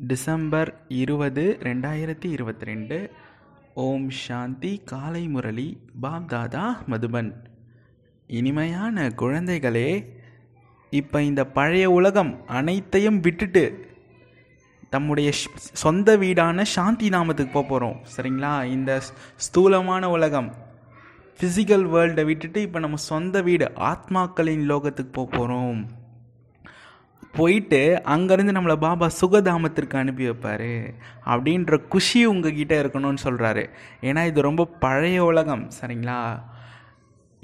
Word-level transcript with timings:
December 0.00 0.74
இருபது 0.88 1.58
ரெண்டாயிரத்தி 1.62 2.24
இருபத்தி 2.24 2.64
ரெண்டு 2.64 3.10
ஓம் 3.74 4.10
சாந்தி 4.10 4.80
காலை 4.84 5.28
முரளி 5.28 5.78
பாப் 6.00 6.28
தாதா 6.28 6.76
மதுபன். 6.88 7.32
இனிமையான 8.28 9.10
குழந்தைகளே 9.10 10.14
இப்போ 10.92 11.22
இந்த 11.22 11.46
பழைய 11.46 11.90
உலகம் 11.90 12.44
அனைத்தையும் 12.46 13.20
விட்டுட்டு 13.20 13.88
தம்முடைய 14.90 15.32
சொந்த 15.72 16.16
வீடான 16.16 16.62
சாந்தி 16.62 17.08
நாமத்துக்கு 17.08 17.52
போக 17.52 17.68
போகிறோம் 17.68 17.96
சரிங்களா? 18.16 18.64
இந்த 18.64 19.00
ஸ்தூலமான 19.36 20.10
உலகம் 20.10 20.50
ஃபிசிக்கல் 21.40 21.84
வேர்ல்டை 21.84 22.24
விட்டுட்டு 22.24 22.62
இப்போ 22.62 22.78
நம்ம 22.78 22.96
சொந்த 22.96 23.42
வீடு 23.42 23.72
ஆத்மாக்களின் 23.78 24.64
லோகத்துக்கு 24.64 25.12
போக 25.12 25.36
போகிறோம் 25.36 25.97
போயிட்டு 27.38 27.80
அங்கேருந்து 28.14 28.56
நம்மளை 28.56 28.76
பாபா 28.84 29.08
சுகதாமத்திற்கு 29.20 29.96
அனுப்பி 30.02 30.26
வைப்பார் 30.28 30.70
அப்படின்ற 31.32 31.80
குஷி 31.94 32.22
உங்ககிட்ட 32.34 32.74
இருக்கணும்னு 32.82 33.24
சொல்கிறாரு 33.26 33.64
ஏன்னா 34.10 34.22
இது 34.30 34.48
ரொம்ப 34.50 34.70
பழைய 34.84 35.18
உலகம் 35.32 35.66
சரிங்களா? 35.80 36.20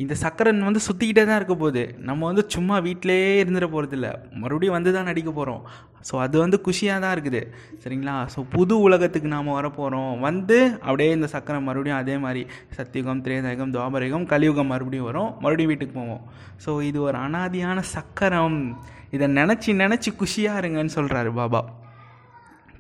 இந்த 0.02 0.14
சக்கரன் 0.22 0.64
வந்து 0.66 0.80
சுற்றிக்கிட்டே 0.86 1.22
தான் 1.26 1.38
இருக்க 1.40 1.54
போகுது. 1.58 1.82
நம்ம 2.06 2.20
வந்து 2.28 2.42
சும்மா 2.54 2.76
வீட்டிலே 2.86 3.18
இருந்துட 3.42 3.66
போகிறதில்ல 3.74 4.08
மறுபடியும் 4.42 4.74
வந்து 4.76 4.92
தான் 4.96 5.06
நடிக்க 5.10 5.30
போகிறோம் 5.36 5.60
ஸோ 6.08 6.14
அது 6.24 6.36
வந்து 6.42 6.56
குஷியாக 6.64 7.02
தான் 7.04 7.14
இருக்குது 7.16 7.42
சரிங்களா? 7.82 8.14
ஸோ 8.32 8.40
புது 8.54 8.74
உலகத்துக்கு 8.86 9.28
நாம் 9.34 9.52
வரப்போகிறோம் 9.58 10.10
வந்து 10.26 10.58
அப்படியே 10.86 11.10
இந்த 11.18 11.28
சக்கரம் 11.34 11.68
மறுபடியும் 11.68 12.00
அதே 12.00 12.16
மாதிரி 12.24 12.42
சத்தியுகம் 12.78 13.22
திரேதாயுகம் 13.26 13.74
துவாபரயுகம் 13.76 14.26
கலியுகம் 14.32 14.70
மறுபடியும் 14.74 15.08
வரும். 15.10 15.30
மறுபடியும் 15.44 15.72
வீட்டுக்கு 15.72 15.96
போவோம். 16.00 16.24
ஸோ 16.64 16.72
இது 16.88 17.00
ஒரு 17.08 17.18
அனாதியான 17.26 17.86
சக்கரம். 17.94 18.60
இதை 19.14 19.26
நினச்சி 19.38 19.70
நினச்சி 19.82 20.10
குஷியாக 20.20 20.60
இருங்கன்னு 20.62 20.96
சொல்கிறாரு 20.98 21.30
பாபா. 21.40 21.60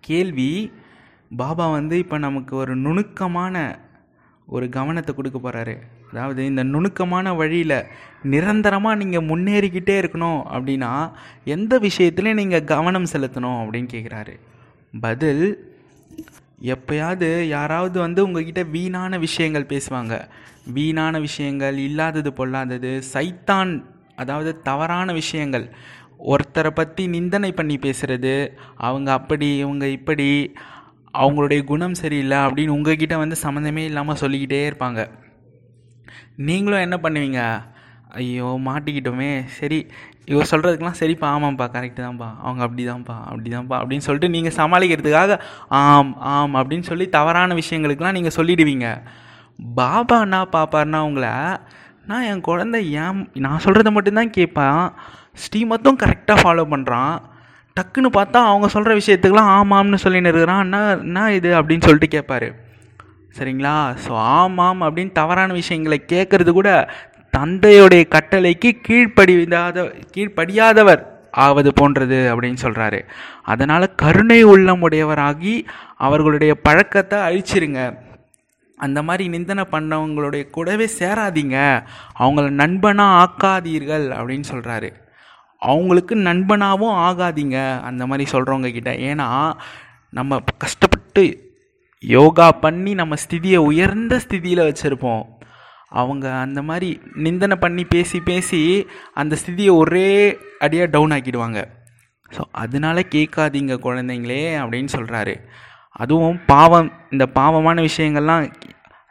கேள்வி 0.00 0.50
பாபா 1.36 1.66
வந்து 1.70 1.96
இப்போ 1.98 2.16
நமக்கு 2.18 2.54
ஒரு 2.56 2.72
நுணுக்கமான 2.76 3.62
ஒரு 4.48 4.66
கவனத்தை 4.68 5.12
கொடுக்க 5.14 5.38
போகிறாரு 5.38 5.74
அதாவது 6.10 6.40
இந்த 6.46 6.62
நுணுக்கமான 6.72 7.26
வழியில் 7.34 7.78
நிரந்தரமாக 8.22 8.98
நீங்கள் 9.02 9.28
முன்னேறிக்கிட்டே 9.30 9.94
இருக்கணும் 10.02 10.40
அப்படின்னா 10.54 10.90
எந்த 11.54 11.78
விஷயத்துலையும் 11.78 12.40
நீங்கள் 12.42 12.68
கவனம் 12.74 13.12
செலுத்தணும் 13.12 13.60
அப்படின்னு 13.62 13.88
கேட்குறாரு 13.94 14.34
பதில் 15.00 15.44
எப்பயாவது 16.74 17.28
யாராவது 17.56 17.96
வந்து 17.98 18.20
உங்ககிட்ட 18.26 18.62
வீணான 18.74 19.18
விஷயங்கள் 19.18 19.70
பேசுவாங்க. 19.72 20.14
வீணான 20.74 21.14
விஷயங்கள் 21.20 21.78
இல்லாதது 21.78 22.30
பொல்லாதது 22.32 22.92
சைத்தான் 23.14 23.72
அதாவது 24.16 24.50
தவறான 24.62 25.12
விஷயங்கள் 25.12 25.66
ஒருத்தரை 26.32 26.70
பற்றி 26.78 27.02
நிந்தனை 27.14 27.50
பண்ணி 27.52 27.76
பேசுகிறது 27.86 28.34
அவங்க 28.86 29.08
அப்படி 29.18 29.48
இவங்க 29.64 29.84
இப்படி 29.98 30.28
அவங்களுடைய 31.22 31.60
குணம் 31.64 32.00
சரியில்லை 32.00 32.38
அப்படின்னு 32.44 32.76
உங்ககிட்ட 32.76 33.16
வந்து 33.22 33.36
சம்மந்தமே 33.42 33.82
இல்லாமல் 33.90 34.20
சொல்லிக்கிட்டே 34.22 34.60
இருப்பாங்க. 34.70 35.00
நீங்களும் 36.48 36.84
என்ன 36.86 36.96
பண்ணுவீங்க? 37.02 37.40
ஐயோ 38.20 38.48
மாட்டிக்கிட்டோமே. 38.68 39.30
சரி 39.58 39.78
இவர் 40.30 40.50
சொல்கிறதுக்கெலாம் 40.50 41.00
சரிப்பா 41.00 41.26
ஆமாம்ப்பா 41.34 41.66
கரெக்டு 41.74 42.00
தான்ப்பா. 42.06 42.28
அவங்க 42.44 42.62
அப்படி 42.66 42.82
தான்ப்பா 42.88 43.16
அப்படி 43.30 43.48
தான்ப்பா 43.54 43.76
அப்படின்னு 43.80 44.06
சொல்லிட்டு 44.06 44.34
நீங்கள் 44.36 44.56
சமாளிக்கிறதுக்காக 44.58 45.38
ஆம் 45.80 46.12
ஆம் 46.34 46.54
அப்படின்னு 46.60 46.86
சொல்லி 46.90 47.06
தவறான 47.16 47.54
விஷயங்களுக்கெலாம் 47.60 48.16
நீங்கள் 48.18 48.36
சொல்லிடுவீங்க. 48.38 48.88
பாபா 49.80 50.18
என்ன 50.26 50.40
பாப்பாருன்னா 50.54 51.00
உங்களை 51.08 51.34
நான் 52.10 52.26
என் 52.30 52.46
குழந்தை 52.48 52.80
ஏன் 53.02 53.20
நான் 53.44 53.62
சொல்கிறத 53.66 53.90
மட்டும்தான் 53.96 54.36
கேட்பான். 54.38 54.82
ஸ்ரீமத்தும் 55.42 56.00
கரெக்டாக 56.02 56.42
ஃபாலோ 56.42 56.64
பண்ணுறான் 56.72 57.14
டக்குன்னு 57.76 58.10
பார்த்தா 58.16 58.40
அவங்க 58.50 58.68
சொல்கிற 58.68 58.92
விஷயத்துக்கெலாம் 58.96 59.52
ஆமாம்னு 59.58 59.98
சொல்லின்னு 60.04 60.30
இருக்கிறான். 60.32 60.62
என்ன 60.64 60.78
என்ன 61.06 61.32
இது 61.32 61.50
அப்படின்னு 61.60 61.86
சொல்லிட்டு 61.88 62.10
கேட்பாரு. 62.16 62.48
சரிங்களா? 63.38 63.74
ஸோ 64.04 64.12
ஆமாம் 64.12 64.82
அப்படின்னு 64.82 65.12
தவறான 65.12 65.52
விஷயங்களை 65.52 65.98
கேட்குறது 66.12 66.50
கூட 66.52 66.70
தந்தையுடைய 67.36 68.02
கட்டளைக்கு 68.14 68.70
கீழ்ப்படியாத 68.88 69.86
கீழ்ப்படியாதவர் 70.14 71.02
ஆவது 71.44 71.70
போன்றது 71.74 72.18
அப்படின்னு 72.32 72.58
சொல்கிறாரு 72.62 73.00
அதனால் 73.42 73.94
கருணை 74.02 74.40
உள்ளமுடையவராகி 74.44 75.54
அவர்களுடைய 76.06 76.54
பழக்கத்தை 76.66 77.18
அழிச்சிருங்க. 77.28 77.80
அந்த 78.78 79.02
மாதிரி 79.08 79.24
நிந்தனை 79.28 79.64
பண்ணவங்களுடைய 79.72 80.44
கூடவே 80.50 80.86
சேராதீங்க. 80.98 81.56
அவங்கள 82.18 82.46
நண்பனாக 82.62 83.18
ஆக்காதீர்கள் 83.22 84.06
அப்படின்னு 84.18 84.46
சொல்கிறாரு 84.52 84.90
அவங்களுக்கு 85.70 86.14
நண்பனாகவும் 86.28 86.98
ஆகாதீங்க. 87.08 87.58
அந்த 87.88 88.02
மாதிரி 88.06 88.24
சொல்கிறவங்க 88.32 88.70
கிட்ட. 88.72 88.92
ஏன்னா 89.10 89.28
நம்ம 90.18 90.40
கஷ்டப்பட்டு 90.64 91.24
யோகா 92.04 92.48
பண்ணி 92.64 92.92
நம்ம 93.00 93.14
ஸ்திதியை 93.24 93.60
உயர்ந்த 93.70 94.14
ஸ்திதியில் 94.24 94.68
வச்சுருப்போம். 94.68 95.24
அவங்க 96.00 96.26
அந்த 96.44 96.60
மாதிரி 96.68 96.88
நிந்தனை 97.26 97.56
பண்ணி 97.56 97.82
பேசி 97.94 98.18
பேசி 98.28 98.60
அந்த 99.20 99.34
ஸ்திதியை 99.42 99.72
ஒரே 99.82 100.08
அடியாக 100.58 100.92
டவுன் 100.94 101.14
ஆக்கிடுவாங்க. 101.16 101.60
ஸோ 102.30 102.42
அதனால 102.62 102.98
கேட்காதீங்க 103.14 103.74
குழந்தைங்களே 103.86 104.42
அப்படின்னு 104.62 104.90
சொல்கிறாரு 104.96 105.34
அதுவும் 106.02 106.38
பாவம் 106.46 106.88
இந்த 107.10 107.24
பாவமான 107.38 107.82
விஷயங்கள்லாம் 107.88 108.44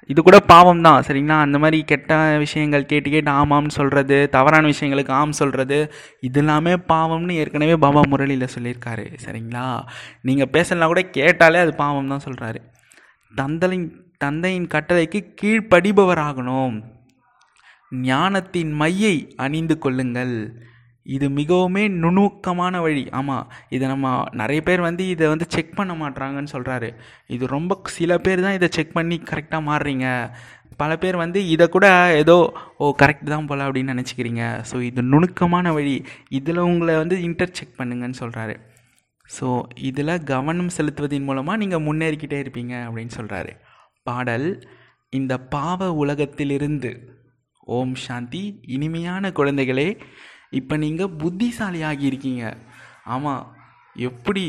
இது 0.10 0.20
கூட 0.22 0.38
பாவம் 0.52 0.82
தான் 0.82 1.04
சரிங்களா? 1.08 1.36
அந்த 1.46 1.58
மாதிரி 1.60 1.78
கெட்ட 1.84 2.14
விஷயங்கள் 2.38 2.86
கேட்டு 2.86 3.10
கேட்டு 3.10 3.32
ஆமாம்னு 3.32 3.74
சொல்கிறது 3.78 4.18
தவறான 4.30 4.70
விஷயங்களுக்கு 4.74 5.14
ஆம் 5.20 5.32
சொல்கிறது 5.32 5.78
இது 6.22 6.40
எல்லாமே 6.40 6.74
பாவம்னு 6.92 7.34
ஏற்கனவே 7.34 7.76
பாபா 7.76 8.02
முரளியில் 8.10 8.54
சொல்லியிருக்காரு 8.56 9.06
சரிங்களா? 9.26 9.66
நீங்கள் 10.22 10.52
பேசலாம் 10.56 10.92
கூட 10.94 11.02
கேட்டாலே 11.20 11.60
அது 11.60 11.74
பாவம் 11.76 12.12
தான் 12.14 12.26
சொல்கிறாரு 12.28 12.62
தந்தலின் 13.34 13.88
தந்தையின் 14.18 14.68
கட்டளைக்கு 14.68 15.20
கீழ்ப்படிபவராகணும். 15.42 16.76
ஞானத்தின் 18.04 18.72
மையை 18.74 19.16
அணிந்து 19.36 19.76
கொள்ளுங்கள். 19.78 20.36
இது 21.06 21.28
மிகவுமே 21.40 21.84
நுணுக்கமான 22.04 22.82
வழி. 22.86 23.04
ஆமாம் 23.20 23.48
இதை 23.76 23.86
நம்ம 23.94 24.08
நிறைய 24.42 24.60
பேர் 24.68 24.82
வந்து 24.88 25.04
இதை 25.14 25.28
வந்து 25.34 25.46
செக் 25.56 25.78
பண்ண 25.80 25.94
மாட்றாங்கன்னு 26.02 26.54
சொல்கிறாரு 26.56 26.90
இது 27.36 27.48
ரொம்ப 27.56 27.80
சில 27.98 28.18
பேர் 28.26 28.46
தான் 28.46 28.58
இதை 28.60 28.70
செக் 28.78 28.98
பண்ணி 28.98 29.18
கரெக்டாக 29.32 29.68
மாறுறீங்க. 29.70 30.08
பல 30.82 30.92
பேர் 30.98 31.18
வந்து 31.24 31.40
இதை 31.54 31.66
கூட 31.70 31.88
ஏதோ 32.22 32.38
ஓ 32.78 32.86
கரெக்ட் 33.02 33.34
தான் 33.34 33.50
போல 33.50 33.66
அப்படின்னு 33.68 33.94
நினச்சிக்கிறீங்க. 33.94 34.44
ஸோ 34.70 34.76
இது 34.90 35.02
நுணுக்கமான 35.14 35.74
வழி. 35.74 35.96
இதில் 36.30 36.68
உங்களை 36.70 36.96
வந்து 37.02 37.18
இன்டர் 37.28 37.56
செக் 37.60 37.80
பண்ணுங்கன்னு 37.80 38.22
சொல்கிறாரு 38.24 38.56
ஸோ 39.30 39.48
இதில் 39.90 40.24
கவனம் 40.32 40.72
செலுத்துவதன் 40.78 41.28
மூலமாக 41.28 41.62
நீங்கள் 41.62 41.86
முன்னேறிக்கிட்டே 41.88 42.40
இருப்பீங்க 42.44 42.74
அப்படின்னு 42.88 43.14
சொல்கிறாரு 43.20 43.52
பாடல் 44.04 44.48
இந்த 45.14 45.34
பாவ 45.54 45.90
உலகத்திலிருந்து 46.04 46.92
ஓம் 47.68 47.96
சாந்தி 48.06 48.42
இனிமையான 48.76 49.30
குழந்தைகளே 49.30 49.88
இப்போ 50.60 50.76
நீங்கள் 50.84 51.16
புத்திசாலி 51.22 51.82
ஆகியிருக்கீங்க 51.90 52.44
ஆமாம் 53.16 53.44
எப்படி 54.10 54.46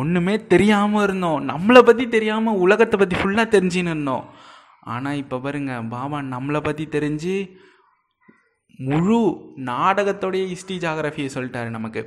ஒன்றுமே 0.00 0.34
தெரியாமல் 0.52 1.04
இருந்தோம். 1.06 1.40
நம்மளை 1.50 1.80
பற்றி 1.88 2.04
தெரியாமல் 2.14 2.60
உலகத்தை 2.64 2.96
பற்றி 2.98 3.16
ஃபுல்லாக 3.20 3.52
தெரிஞ்சுன்னு 3.54 3.92
இருந்தோம். 3.94 4.24
ஆனால் 4.92 5.18
இப்போ 5.22 5.36
பாருங்க 5.44 5.72
பாபா 5.94 6.18
நம்மளை 6.34 6.60
பற்றி 6.68 6.84
தெரிஞ்சு 6.96 7.34
முழு 8.88 9.18
நாடகத்தோடைய 9.70 10.44
ஹிஸ்ட்ரி 10.52 10.76
ஜாகிரஃபியை 10.84 11.28
சொல்லிட்டாரு 11.34 11.70
நமக்கு. 11.78 12.02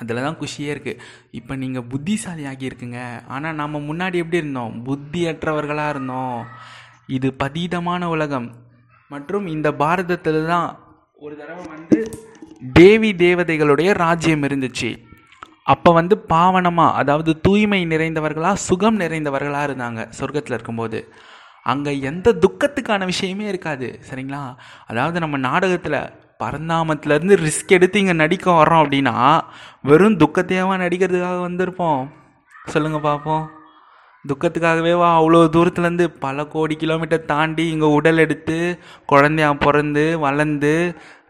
அதில் 0.00 0.24
தான் 0.24 0.38
குஷியே 0.40 0.70
இருக்குது 0.74 1.02
இப்போ 1.38 1.52
நீங்கள் 1.62 1.86
புத்திசாலி 1.92 2.44
ஆகியிருக்குங்க 2.52 3.00
ஆனால் 3.34 3.58
நம்ம 3.60 3.78
முன்னாடி 3.88 4.16
எப்படி 4.22 4.40
இருந்தோம்? 4.42 4.74
புத்தியற்றவர்களாக 4.88 5.94
இருந்தோம். 5.94 6.38
இது 7.16 7.28
பதீதமான 7.42 8.08
உலகம். 8.16 8.48
மற்றும் 9.14 9.46
இந்த 9.54 9.68
பாரதத்தில் 9.82 10.40
தான் 10.52 10.68
ஒரு 11.24 11.34
தடவை 11.40 11.64
வந்து 11.74 11.98
தேவி 12.62 13.10
தேவதைகளுடைய 13.12 13.92
ராஜ்யம் 13.92 14.42
இருந்துச்சு. 14.42 14.90
அப்போ 15.64 15.92
வந்து 15.92 16.24
பாவனமாக 16.28 16.92
அதாவது 16.92 17.40
தூய்மை 17.40 17.86
நிறைந்தவர்களாக 17.86 18.52
சுகம் 18.52 19.00
நிறைந்தவர்களாக 19.00 19.66
இருந்தாங்க 19.68 20.02
சொர்க்கத்தில் 20.20 20.56
இருக்கும்போது. 20.56 21.08
அங்கே 21.62 22.00
எந்த 22.00 22.32
துக்கத்துக்கான 22.32 23.04
விஷயமே 23.04 23.46
இருக்காது 23.46 24.00
சரிங்களா? 24.10 24.54
அதாவது 24.86 25.20
நம்ம 25.20 25.36
நாடகத்தில் 25.36 25.98
பரந்தாமத்துலேருந்து 26.40 27.36
ரிஸ்க் 27.46 27.68
எடுத்து 27.68 27.98
இங்கே 27.98 28.12
நடிக்க 28.12 28.52
வர்றோம் 28.52 28.82
அப்படின்னா 28.84 29.14
வெறும் 29.82 30.16
துக்கத்தையாவா 30.16 30.74
நடிக்கிறதுக்காக 30.84 31.40
வந்திருப்போம்? 31.48 32.02
சொல்லுங்கள் 32.68 33.00
பார்ப்போம் 33.00 33.44
துக்கத்துக்காகவே 34.28 34.92
வா 34.98 35.22
அவ்வளோ 35.22 35.40
தூரத்துலேருந்து 35.56 36.06
பல 36.06 36.46
கோடி 36.46 36.76
கிலோமீட்டர் 36.76 37.24
தாண்டி 37.24 37.70
இங்கே 37.70 37.86
உடல் 37.86 38.18
எடுத்து 38.18 38.78
குழந்தையா 39.06 39.52
பிறந்து 39.52 40.18
வளர்ந்து 40.18 40.72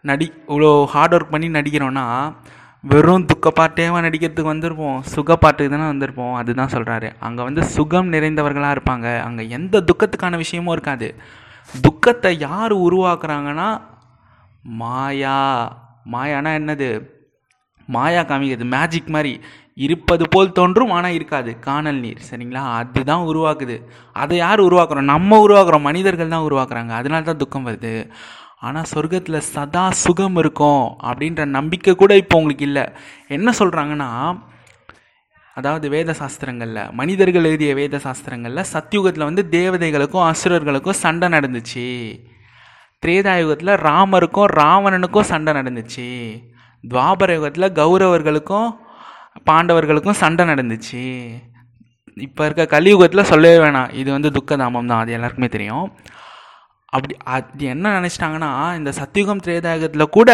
நடி 0.01 0.33
இவ்வளோ 0.47 0.85
ஹார்ட் 0.85 1.15
ஒர்க் 1.15 1.29
பண்ணி 1.29 1.47
நடிக்கிறோன்னா 1.47 2.33
வெறும் 2.81 3.25
துக்கப்பாட்டேவா 3.25 3.99
நடிக்கிறதுக்கு 4.05 4.51
வந்திருப்போம். 4.53 4.99
சுகப்பாட்டுக்கு 5.15 5.69
தானே 5.69 5.87
வந்திருப்போம். 5.91 6.33
அதுதான் 6.33 6.71
சொல்கிறாரு 6.71 7.11
அங்கே 7.19 7.43
வந்து 7.43 7.63
சுகம் 7.63 8.11
நிறைந்தவர்களாக 8.13 8.77
இருப்பாங்க. 8.77 9.21
அங்கே 9.21 9.47
எந்த 9.47 9.81
துக்கத்துக்கான 9.81 10.35
விஷயமும் 10.35 10.71
இருக்காது. 10.71 11.15
துக்கத்தை 11.81 12.37
யார் 12.39 12.75
உருவாக்குறாங்கன்னா 12.75 13.81
மாயா. 14.61 15.39
மாயானா 16.11 16.51
என்னது? 16.59 17.09
மாயா 17.85 18.21
காமிக்கிறது 18.21 18.65
மேஜிக் 18.65 19.07
மாதிரி. 19.07 19.39
இருப்பது 19.73 20.29
போல் 20.29 20.51
தோன்றும் 20.51 20.89
ஆனால் 20.89 21.11
இருக்காது. 21.11 21.59
காணல் 21.59 21.99
நீர் 21.99 22.21
சரிங்களா? 22.31 22.63
அதுதான் 22.73 23.25
உருவாக்குது. 23.27 23.83
அதை 24.13 24.37
யார் 24.37 24.61
உருவாக்குறோம்? 24.61 25.11
நம்ம 25.13 25.47
உருவாக்குறோம். 25.47 25.81
மனிதர்கள் 25.81 26.27
தான் 26.27 26.51
உருவாக்குறாங்க. 26.51 26.89
அதனால 26.89 27.21
தான் 27.21 27.37
துக்கம் 27.37 27.67
வருது. 27.67 28.09
ஆனால் 28.61 28.87
சொர்க்கத்தில் 28.91 29.45
சதா 29.53 29.83
சுகம் 30.03 30.37
இருக்கும் 30.41 30.85
அப்படின்ற 31.09 31.41
நம்பிக்கை 31.57 31.93
கூட 31.95 32.11
இப்போ 32.21 32.37
உங்களுக்கு 32.39 32.65
இல்லை. 32.69 32.85
என்ன 33.35 33.53
சொல்கிறாங்கன்னா 33.59 34.09
அதாவது 35.57 35.85
வேத 35.95 36.11
சாஸ்திரங்களில் 36.21 36.81
மனிதர்கள் 36.99 37.47
எழுதிய 37.49 37.71
வேத 37.81 37.99
சாஸ்திரங்களில் 38.05 38.69
சத்தியுகத்தில் 38.73 39.27
வந்து 39.29 39.43
தேவதைகளுக்கும் 39.57 40.27
அசுரர்களுக்கும் 40.31 40.99
சண்டை 41.03 41.27
நடந்துச்சு. 41.35 41.85
திரேதாயுகத்தில் 43.03 43.73
ராமருக்கும் 43.87 44.51
ராவணனுக்கும் 44.61 45.29
சண்டை 45.31 45.51
நடந்துச்சு. 45.59 46.07
துவாபர 46.83 47.31
யுகத்தில் 47.37 47.73
கௌரவர்களுக்கும் 47.79 48.69
பாண்டவர்களுக்கும் 49.49 50.19
சண்டை 50.23 50.43
நடந்துச்சு. 50.51 51.03
இப்போ 52.27 52.41
இருக்க 52.45 52.63
கலியுகத்தில் 52.75 53.29
சொல்லவே 53.31 53.57
வேணாம். 53.63 53.91
இது 54.01 54.09
வந்து 54.15 54.29
துக்கதாமம் 54.37 54.89
தான் 54.91 55.01
அது 55.03 55.15
எல்லாருக்குமே 55.17 55.49
தெரியும். 55.57 55.87
அப்படி 56.93 57.13
அது 57.35 57.65
என்ன 57.73 57.91
நினச்சிட்டாங்கன்னா 57.97 58.51
இந்த 58.79 58.91
சத்தியுகம் 58.99 59.43
திரேதாயகத்தில் 59.45 60.13
கூட 60.17 60.31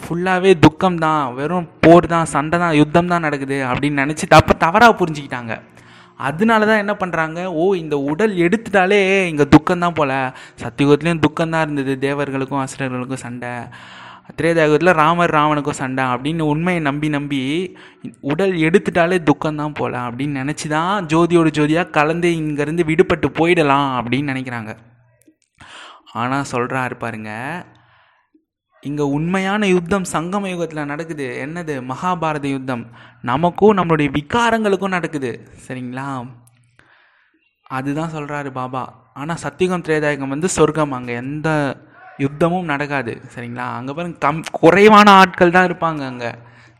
ஃபுல்லாகவே 0.00 0.50
துக்கம் 0.64 0.98
தான் 1.04 1.22
வெறும் 1.38 1.68
போர் 1.84 2.06
தான் 2.12 2.30
சண்டை 2.34 2.56
தான் 2.62 2.76
யுத்தம் 2.80 3.10
தான் 3.12 3.24
நடக்குது 3.26 3.58
அப்படின்னு 3.70 4.02
நினச்சி 4.02 4.26
தப்ப 4.34 4.54
தவறாக 4.64 4.92
புரிஞ்சுக்கிட்டாங்க. 5.00 5.54
அதனால 6.28 6.66
தான் 6.68 6.82
என்ன 6.82 6.94
பண்ணுறாங்க 7.02 7.40
ஓ 7.60 7.64
இந்த 7.82 7.96
உடல் 8.10 8.34
எடுத்துட்டாலே 8.46 9.00
இங்கே 9.30 9.46
துக்கம் 9.54 9.82
தான் 9.84 9.96
போல். 9.98 10.14
சத்தியுகத்துலேயும் 10.62 11.22
துக்கம் 11.26 11.52
தான் 11.54 11.64
இருந்தது 11.66 11.94
தேவர்களுக்கும் 12.06 12.62
அசுரர்களுக்கும் 12.64 13.22
சண்டை. 13.26 13.52
திரேதாயுகத்தில் 14.38 14.98
ராமர் 15.02 15.34
ராவனுக்கும் 15.36 15.80
சண்டை 15.82 16.04
அப்படின்னு 16.14 16.42
உண்மையை 16.52 16.80
நம்பி 16.88 17.08
நம்பி 17.16 17.40
உடல் 18.32 18.54
எடுத்துட்டாலே 18.66 19.18
துக்கம் 19.30 19.60
தான் 19.62 19.78
போல 19.80 19.94
அப்படின்னு 20.08 20.42
நினச்சி 20.42 20.68
தான் 20.76 21.08
ஜோதியோட 21.12 21.50
ஜோதியாக 21.58 21.94
கலந்து 21.98 22.30
இங்கேருந்து 22.42 22.88
விடுபட்டு 22.92 23.30
போயிடலாம் 23.40 23.90
அப்படின்னு 23.98 24.32
நினைக்கிறாங்க. 24.34 24.72
ஆனால் 26.12 26.48
சொல்கிறாரு 26.52 26.94
பாருங்க 26.98 27.30
இங்கே 28.82 29.02
உண்மையான 29.02 29.66
யுத்தம் 29.66 30.06
சங்கம 30.12 30.48
யுகத்தில் 30.48 30.88
நடக்குது. 30.92 31.26
என்னது? 31.44 31.74
மகாபாரத 31.90 32.46
யுத்தம். 32.48 32.84
நமக்கும் 33.22 33.76
நம்மளுடைய 33.78 34.08
விகாரங்களுக்கும் 34.18 34.96
நடக்குது. 34.96 35.30
சரிங்களா? 35.66 36.06
அதுதான் 37.66 38.14
சொல்கிறாரு 38.14 38.50
பாபா. 38.50 38.82
ஆனால் 39.14 39.42
சத்தியுகம் 39.42 39.84
திரேதாயகம் 39.86 40.28
வந்து 40.28 40.48
சொர்க்கம். 40.48 40.92
அங்கே 40.92 41.14
எந்த 41.14 41.48
யுத்தமும் 42.18 42.70
நடக்காது. 42.72 43.12
சரிங்களா? 43.34 43.66
அங்கே 43.78 43.92
பாருங்க 43.92 44.18
கம் 44.18 44.40
குறைவான 44.50 45.10
ஆட்கள் 45.10 45.54
தான் 45.56 45.68
இருப்பாங்க 45.70 46.04
அங்கே. 46.12 46.30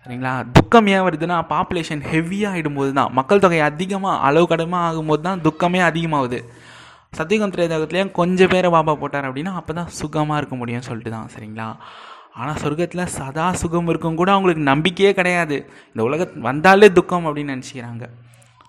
சரிங்களா? 0.07 0.45
துக்கம் 0.53 0.87
ஏன் 0.87 1.07
வருதுன்னா 1.07 1.37
பாப்புலேஷன் 1.55 2.03
ஹெவியாக 2.13 2.53
ஆகிடும்போது 2.53 2.93
தான் 2.93 3.13
மக்கள் 3.13 3.39
தொகை 3.39 3.61
அதிகமாக 3.61 4.19
அளவு 4.19 4.47
கடமாக 4.55 4.89
ஆகும்போது 4.89 5.21
தான் 5.21 5.41
துக்கமே 5.41 5.81
அதிகமாகுது. 5.91 6.41
சத்தியகம் 7.19 7.53
திரேதகத்துலேயும் 7.55 8.13
கொஞ்சம் 8.19 8.49
பேரை 8.49 8.71
பாபா 8.71 8.95
போட்டார் 8.95 9.27
அப்படின்னா 9.29 9.53
அப்போ 9.61 9.73
தான் 9.73 9.89
சுகமாக 10.01 10.39
இருக்க 10.41 10.55
முடியும்னு 10.57 10.89
சொல்லிட்டு 10.89 11.11
தான் 11.11 11.31
சரிங்களா? 11.35 11.67
ஆனால் 12.35 12.59
சொர்க்கத்தில் 12.63 13.11
சதா 13.17 13.53
சுகம் 13.53 13.89
இருக்கும் 13.89 14.19
கூட 14.21 14.31
அவங்களுக்கு 14.33 14.63
நம்பிக்கையே 14.63 15.13
கிடையாது. 15.13 15.57
இந்த 15.87 16.03
உலக 16.03 16.27
வந்தாலே 16.49 16.93
துக்கம் 16.93 17.27
அப்படின்னு 17.27 17.55
நினச்சிக்கிறாங்க. 17.55 18.05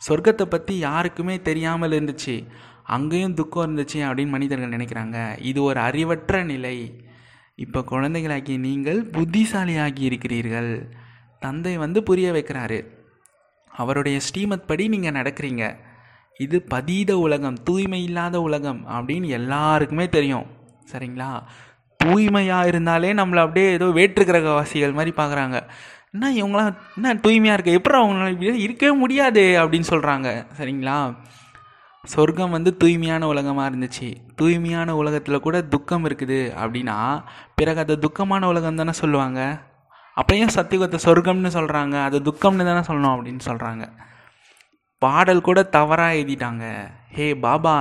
சொர்க்கத்தை 0.07 0.45
பற்றி 0.45 0.77
யாருக்குமே 0.77 1.41
தெரியாமல் 1.41 1.91
இருந்துச்சு. 1.91 2.47
அங்கேயும் 2.83 3.33
துக்கம் 3.33 3.63
இருந்துச்சு 3.65 3.99
அப்படின்னு 4.07 4.35
மனிதர்கள் 4.37 4.75
நினைக்கிறாங்க. 4.77 5.37
இது 5.39 5.63
ஒரு 5.63 5.79
அறிவற்ற 5.79 6.43
நிலை. 6.43 6.77
இப்போ 7.55 7.79
குழந்தைகளாகி 7.81 8.57
நீங்கள் 8.57 8.99
புத்திசாலியாகி 9.11 10.03
இருக்கிறீர்கள். 10.09 10.71
தந்தை 11.39 11.77
வந்து 11.77 12.03
புரிய 12.03 12.31
வைக்கிறாரு. 12.31 12.79
அவருடைய 13.71 14.19
ஸ்ரீமத் 14.19 14.67
படி 14.67 14.87
நீங்கள் 14.87 15.17
நடக்கிறீங்க. 15.19 15.65
இது 16.45 16.57
பதீத 16.73 17.11
உலகம் 17.25 17.57
தூய்மை 17.67 17.99
இல்லாத 18.07 18.35
உலகம் 18.47 18.81
அப்படின்னு 18.95 19.27
எல்லாருக்குமே 19.39 20.05
தெரியும். 20.15 20.45
சரிங்களா? 20.91 21.29
தூய்மையாக 21.99 22.69
இருந்தாலே 22.71 23.09
நம்மளை 23.19 23.41
அப்படியே 23.45 23.67
ஏதோ 23.77 23.87
வேற்று 23.97 24.23
கிரகவாசிகள் 24.29 24.95
மாதிரி 24.97 25.11
பார்க்குறாங்க. 25.17 25.57
என்ன 26.13 26.31
இவங்களாம் 26.39 26.77
என்ன 26.97 27.13
தூய்மையாக 27.25 27.55
இருக்க? 27.57 27.77
எப்படி 27.79 27.97
அவங்களால 27.99 28.55
இருக்கவே 28.65 28.93
முடியாது 29.03 29.43
அப்படின்னு 29.61 29.87
சொல்கிறாங்க 29.93 30.29
சரிங்களா? 30.59 30.97
சொர்க்கம் 32.03 32.55
வந்து 32.57 32.71
தூய்மையான 32.81 33.27
உலகமாக 33.31 33.69
இருந்துச்சு. 33.71 34.07
தூய்மையான 34.39 34.95
உலகத்தில் 35.01 35.43
கூட 35.47 35.57
துக்கம் 35.73 36.05
இருக்குது 36.09 36.39
அப்படின்னா 36.61 36.97
பிறகு 37.59 37.81
அதை 37.83 37.97
துக்கமான 38.05 38.47
உலகம் 38.53 38.79
தானே 38.81 38.95
சொல்லுவாங்க? 39.01 39.41
அப்பையும் 40.17 40.55
சத்தியுகத்தை 40.55 40.97
சொர்க்கம்னு 41.07 41.51
சொல்கிறாங்க 41.57 41.95
அது 42.07 42.17
துக்கம்னு 42.29 42.65
தானே 42.69 42.81
சொல்லணும் 42.89 43.13
அப்படின்னு 43.15 43.43
சொல்கிறாங்க 43.49 43.83
பாடல் 45.03 45.45
கூட 45.47 45.59
தவறாக 45.75 46.17
எழுதிட்டாங்க. 46.21 46.65
ஹே 47.15 47.27
பாபா 47.45 47.75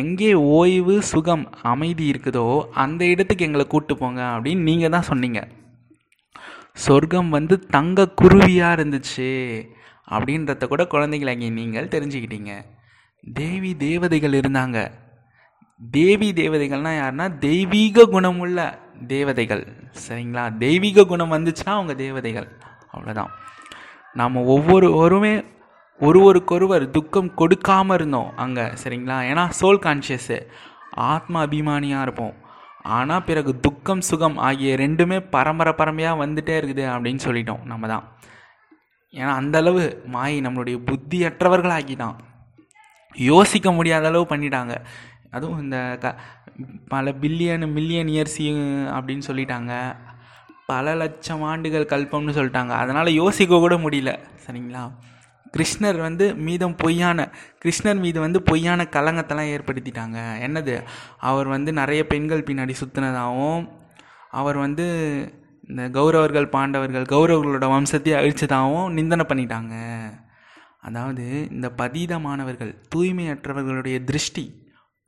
எங்கே 0.00 0.30
ஓய்வு 0.56 0.94
சுகம் 1.10 1.44
அமைதி 1.72 2.04
இருக்குதோ 2.10 2.44
அந்த 2.82 3.02
இடத்துக்கு 3.12 3.46
எங்களை 3.46 3.64
கூப்பிட்டு 3.66 3.94
போங்க 4.02 4.20
அப்படின்னு 4.34 4.66
நீங்கள் 4.68 4.92
தான் 4.94 5.06
சொன்னீங்க. 5.10 5.40
சொர்க்கம் 6.86 7.30
வந்து 7.36 7.54
தங்க 7.76 8.06
குருவியாக 8.20 8.76
இருந்துச்சு 8.76 9.30
அப்படின்றத 10.14 10.66
கூட 10.72 10.82
குழந்தைங்களாகி 10.94 11.48
நீங்கள் 11.60 11.92
தெரிஞ்சுக்கிட்டீங்க. 11.94 12.52
தேவி 13.40 13.70
தேவதைகள் 13.76 14.36
இருந்தாங்க. 14.40 14.78
தேவி 15.80 16.28
தேவதைகள்னால் 16.32 17.00
யாருன்னா 17.00 17.26
தெய்வீக 17.38 18.06
குணமுள்ள 18.14 18.58
தேவதைகள். 19.06 19.64
சரிங்களா? 20.06 20.44
தெய்வீக 20.64 21.04
குணம் 21.04 21.32
வந்துச்சுன்னா 21.32 21.74
அவங்க 21.78 21.94
தேவதைகள். 22.04 22.48
அவ்வளோதான் 22.94 23.32
நாம் 24.20 24.44
ஒவ்வொருவருமே 24.54 25.34
ஒருவருக்கொருவர் 26.06 26.84
துக்கம் 26.96 27.30
கொடுக்காமல் 27.40 27.96
இருந்தோம் 27.98 28.30
அங்கே 28.42 28.64
சரிங்களா? 28.82 29.16
ஏன்னா 29.30 29.44
சோல் 29.60 29.82
கான்ஷியஸு 29.86 30.38
ஆத்மா 31.12 31.38
அபிமானியாக 31.46 32.06
இருப்போம். 32.06 32.34
ஆனால் 32.96 33.26
பிறகு 33.28 33.50
துக்கம் 33.66 34.02
சுகம் 34.08 34.38
ஆகிய 34.48 34.76
ரெண்டுமே 34.82 35.18
பரம்பரை 35.34 35.72
பரம்பரையாக 35.80 36.20
வந்துட்டே 36.22 36.54
இருக்குது 36.60 36.84
அப்படின்னு 36.94 37.22
சொல்லிட்டோம் 37.26 37.62
நம்ம 37.72 37.88
தான் 37.92 38.06
ஏன்னா 39.14 39.32
அந்தளவு 39.40 39.82
மாயை 40.14 40.38
நம்மளுடைய 40.46 40.76
புத்தியற்றவர்கள் 40.88 41.76
ஆக்கிட்டான் 41.76 42.18
யோசிக்க 43.30 43.68
முடியாத 43.78 44.06
அளவு 44.10 44.24
பண்ணிட்டாங்க. 44.32 44.74
அதுவும் 45.36 45.62
இந்த 45.64 45.78
க 46.02 46.14
பல 46.92 47.12
பில்லியன் 47.22 47.66
மில்லியன் 47.76 48.10
இயர்ஸ் 48.14 48.40
அப்படின்னு 48.96 49.24
சொல்லிட்டாங்க. 49.28 49.72
பல 50.72 50.94
லட்சம் 51.02 51.42
ஆண்டுகள் 51.52 51.90
கல்பம்னு 51.92 52.36
சொல்லிட்டாங்க. 52.36 52.72
அதனால் 52.82 53.18
யோசிக்க 53.22 53.60
கூட 53.64 53.76
முடியல 53.84 54.12
சரிங்களா? 54.44 54.82
கிருஷ்ணர் 55.54 55.98
வந்து 56.06 56.26
மீதம் 56.46 56.76
பொய்யான 56.76 57.28
கிருஷ்ணர் 57.64 58.00
மீது 58.04 58.18
வந்து 58.20 58.38
பொய்யான 58.42 58.86
கலங்கத்தெல்லாம் 58.96 59.52
ஏற்படுத்திட்டாங்க. 59.54 60.18
என்னது? 60.46 60.74
அவர் 61.30 61.48
வந்து 61.48 61.72
நிறைய 61.72 62.02
பெண்கள் 62.06 62.46
பின்னாடி 62.48 62.74
சுற்றினதாகவும் 62.80 63.64
அவர் 64.40 64.56
வந்து 64.56 64.86
இந்த 65.68 65.82
கௌரவர்கள் 65.96 66.52
பாண்டவர்கள் 66.54 67.06
கௌரவர்களோட 67.14 67.66
வம்சத்தை 67.74 68.12
அழிச்சதாகவும் 68.20 68.92
நிந்தனை 68.98 69.24
பண்ணிட்டாங்க. 69.28 69.74
அதாவது 70.88 71.24
இந்த 71.50 71.68
பதீதமானவர்கள் 71.78 72.72
தூய்மையற்றவர்களுடைய 72.94 73.96
திருஷ்டி 74.04 74.44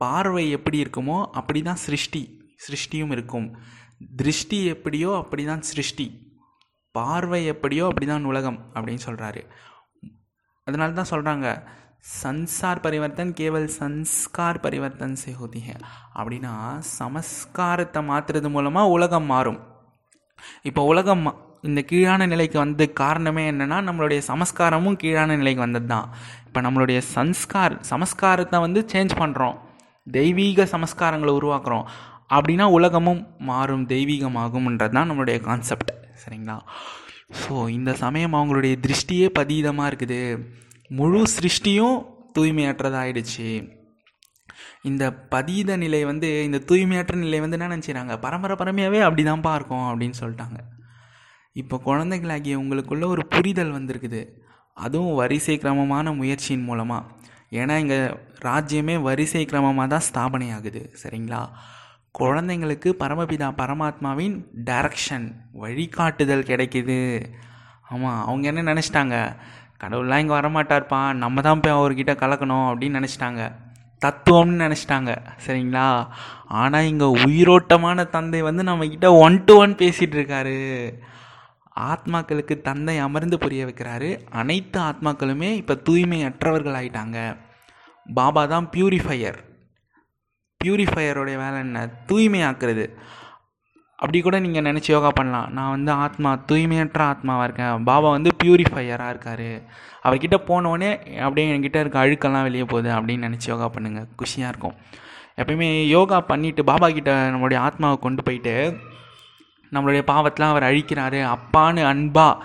பார்வை 0.01 0.43
எப்படி 0.49 0.77
இருக்குமோ 0.83 1.17
அப்படி 1.39 1.61
தான் 1.61 1.81
சிருஷ்டி 1.85 2.21
சிருஷ்டியும் 2.65 3.13
இருக்கும். 3.15 3.47
திருஷ்டி 4.15 4.59
எப்படியோ 4.65 5.09
அப்படி 5.21 5.43
தான் 5.45 5.63
சிருஷ்டி 5.69 6.05
பார்வை 6.95 7.39
எப்படியோ 7.51 7.83
அப்படி 7.89 8.05
தான் 8.05 8.27
உலகம் 8.31 8.59
அப்படின்னு 8.75 9.03
சொல்கிறாரு 9.05 9.41
அதனால 10.67 10.93
தான் 10.99 11.11
சொல்கிறாங்க 11.13 11.47
சன்சார் 12.19 12.81
பரிவர்த்தன் 12.85 13.31
கேவல் 13.39 13.67
சன்ஸ்கார் 13.77 14.57
பரிவர்த்தன் 14.65 15.15
சே 15.21 15.31
அப்படின்னா 16.17 16.53
சமஸ்காரத்தை 16.99 18.01
மாற்றுறது 18.09 18.49
மூலமாக 18.55 18.93
உலகம் 18.95 19.27
மாறும். 19.33 19.59
இப்போ 20.69 20.81
உலகம் 20.91 21.25
இந்த 21.69 21.81
கீழான 21.89 22.25
நிலைக்கு 22.31 22.57
வந்து 22.63 22.85
காரணமே 23.01 23.43
என்னென்னா 23.51 23.77
நம்மளுடைய 23.87 24.21
சமஸ்காரமும் 24.29 24.97
கீழான 25.03 25.37
நிலைக்கு 25.41 25.61
வந்தது 25.65 25.87
தான். 25.93 26.07
இப்போ 26.47 26.61
நம்மளுடைய 26.65 27.01
சன்ஸ்கார் 27.13 27.75
சமஸ்காரத்தை 27.91 28.59
வந்து 28.65 28.81
சேஞ்ச் 28.93 29.13
பண்ணுறோம் 29.21 29.57
தெய்வீக 30.07 30.65
சமஸ்காரங்களை 30.73 31.33
உருவாக்குறோம். 31.39 31.85
அப்படின்னா 32.35 32.65
உலகமும் 32.77 33.21
மாறும் 33.51 33.85
தெய்வீகமாகும்ன்றது 33.93 34.95
தான் 34.97 35.09
நம்மளுடைய 35.11 35.39
கான்செப்ட் 35.47 35.91
சரிங்களா? 36.23 36.57
ஸோ 37.29 37.55
இந்த 37.77 37.91
சமயம் 38.03 38.37
அவங்களுடைய 38.39 38.75
திருஷ்டியே 38.85 39.27
பதீதமாக 39.39 39.89
இருக்குது. 39.91 40.19
முழு 40.99 41.21
சிருஷ்டியும் 41.35 41.97
தூய்மையற்றதாகிடுச்சு 42.35 43.49
இந்த 44.89 45.03
பதீத 45.33 45.75
நிலை 45.83 45.99
வந்து 46.11 46.29
இந்த 46.47 46.59
தூய்மையற்ற 46.69 47.15
நிலை 47.25 47.39
வந்து 47.43 47.57
என்ன 47.57 47.69
நினச்சிறாங்க 47.73 48.13
பரம்பரை 48.25 48.55
பரமையாகவே 48.61 49.01
அப்படி 49.07 49.23
தான்ப்பா 49.27 49.51
இருக்கும் 49.59 49.85
அப்படின்னு 49.89 50.17
சொல்லிட்டாங்க. 50.21 50.57
இப்போ 51.61 51.75
குழந்தைகளாகிய 51.87 52.55
உங்களுக்குள்ள 52.61 53.05
ஒரு 53.15 53.23
புரிதல் 53.33 53.75
வந்திருக்குது. 53.77 54.21
அதுவும் 54.77 55.17
வரிசை 55.21 55.55
கிரமமான 55.63 56.13
முயற்சியின் 56.19 56.67
மூலமாக 56.69 57.21
ஏன்னா 57.59 57.75
இங்கே 57.83 57.99
ராஜ்யமே 58.47 58.95
வரிசை 59.07 59.43
கிரமமாக 59.51 59.87
தான் 59.93 60.05
ஸ்தாபனை 60.07 60.47
ஆகுது 60.55 60.81
சரிங்களா? 61.01 61.41
குழந்தைங்களுக்கு 62.19 62.89
பரமபிதா 63.01 63.47
பரமாத்மாவின் 63.59 64.35
டைரக்ஷன் 64.65 65.25
வழிகாட்டுதல் 65.61 66.47
கிடைக்குது. 66.49 66.97
ஆமாம் 67.89 68.19
அவங்க 68.25 68.45
என்ன 68.51 68.73
நினச்சிட்டாங்க? 68.73 69.15
கடவுள்லாம் 69.81 70.21
இங்கே 70.23 70.35
வரமாட்டார்ப்பா 70.39 70.99
நம்ம 71.13 71.41
தான் 71.41 71.61
போய் 71.61 71.77
அவர்கிட்ட 71.77 72.13
கலக்கணும் 72.23 72.67
அப்படின்னு 72.71 72.99
நினச்சிட்டாங்க. 72.99 73.41
தத்துவம்னு 74.01 74.57
நினச்சிட்டாங்க 74.65 75.11
சரிங்களா? 75.45 75.87
ஆனால் 76.47 76.89
இங்கே 76.91 77.05
உயிரோட்டமான 77.05 78.05
தந்தை 78.09 78.41
வந்து 78.41 78.63
நம்மக்கிட்ட 78.63 79.09
ஒன் 79.25 79.43
டு 79.45 79.55
ஒன் 79.57 79.73
பேசிகிட்டு 79.75 80.17
இருக்காரு. 80.19 80.57
ஆத்மாக்களுக்கு 81.91 82.57
தந்தை 82.61 82.97
அமர்ந்து 82.97 83.37
புரிய 83.37 83.65
வைக்கிறாரு. 83.65 84.11
அனைத்து 84.41 84.79
ஆத்மாக்களுமே 84.79 85.49
இப்போ 85.61 85.77
தூய்மையற்றவர்கள் 85.89 86.77
ஆயிட்டாங்க 86.81 87.19
பாபா 88.13 88.45
தான் 88.45 88.69
பியூரிஃபையர் 88.75 89.39
பியூரிஃபையருடைய 90.63 91.37
வேலை 91.43 91.57
என்ன? 91.65 91.89
தூய்மையாக்குறது. 92.07 92.85
அப்படி 93.95 94.21
கூட 94.21 94.39
நீங்கள் 94.39 94.63
நினச்சி 94.63 94.91
யோகா 94.91 95.09
பண்ணலாம். 95.09 95.53
நான் 95.53 95.69
வந்து 95.69 95.91
ஆத்மா 95.91 96.39
தூய்மையற்ற 96.47 96.99
ஆத்மாவாக 97.11 97.43
இருக்கேன். 97.43 97.83
பாபா 97.83 98.09
வந்து 98.09 98.31
பியூரிஃபையராக 98.43 99.09
இருக்கார். 99.09 99.47
அவர்கிட்ட 100.03 100.37
போனோடனே 100.47 101.19
அப்படியே 101.19 101.57
என்கிட்ட 101.57 101.79
இருக்க 101.79 102.05
அழுக்கெல்லாம் 102.05 102.41
வெளியே 102.41 102.63
போகுது 102.63 102.89
அப்படின்னு 102.89 103.27
நினச்சி 103.27 103.47
யோகா 103.47 103.69
பண்ணுங்கள் 103.75 104.07
குஷியாக 104.17 104.51
இருக்கும். 104.53 104.75
எப்பயுமே 105.37 105.87
யோகா 105.87 106.23
பண்ணிவிட்டு 106.27 106.61
பாபா 106.61 106.89
கிட்ட 106.89 107.13
நம்மளுடைய 107.33 107.57
ஆத்மாவை 107.57 107.97
கொண்டு 107.99 108.23
போயிட்டு 108.23 108.77
நம்மளுடைய 109.71 110.01
பாவத்தெலாம் 110.07 110.53
அவர் 110.53 110.63
அழிக்கிறாரு. 110.63 111.35
அப்பான்னு 111.35 111.83
அன்பா 111.93 112.37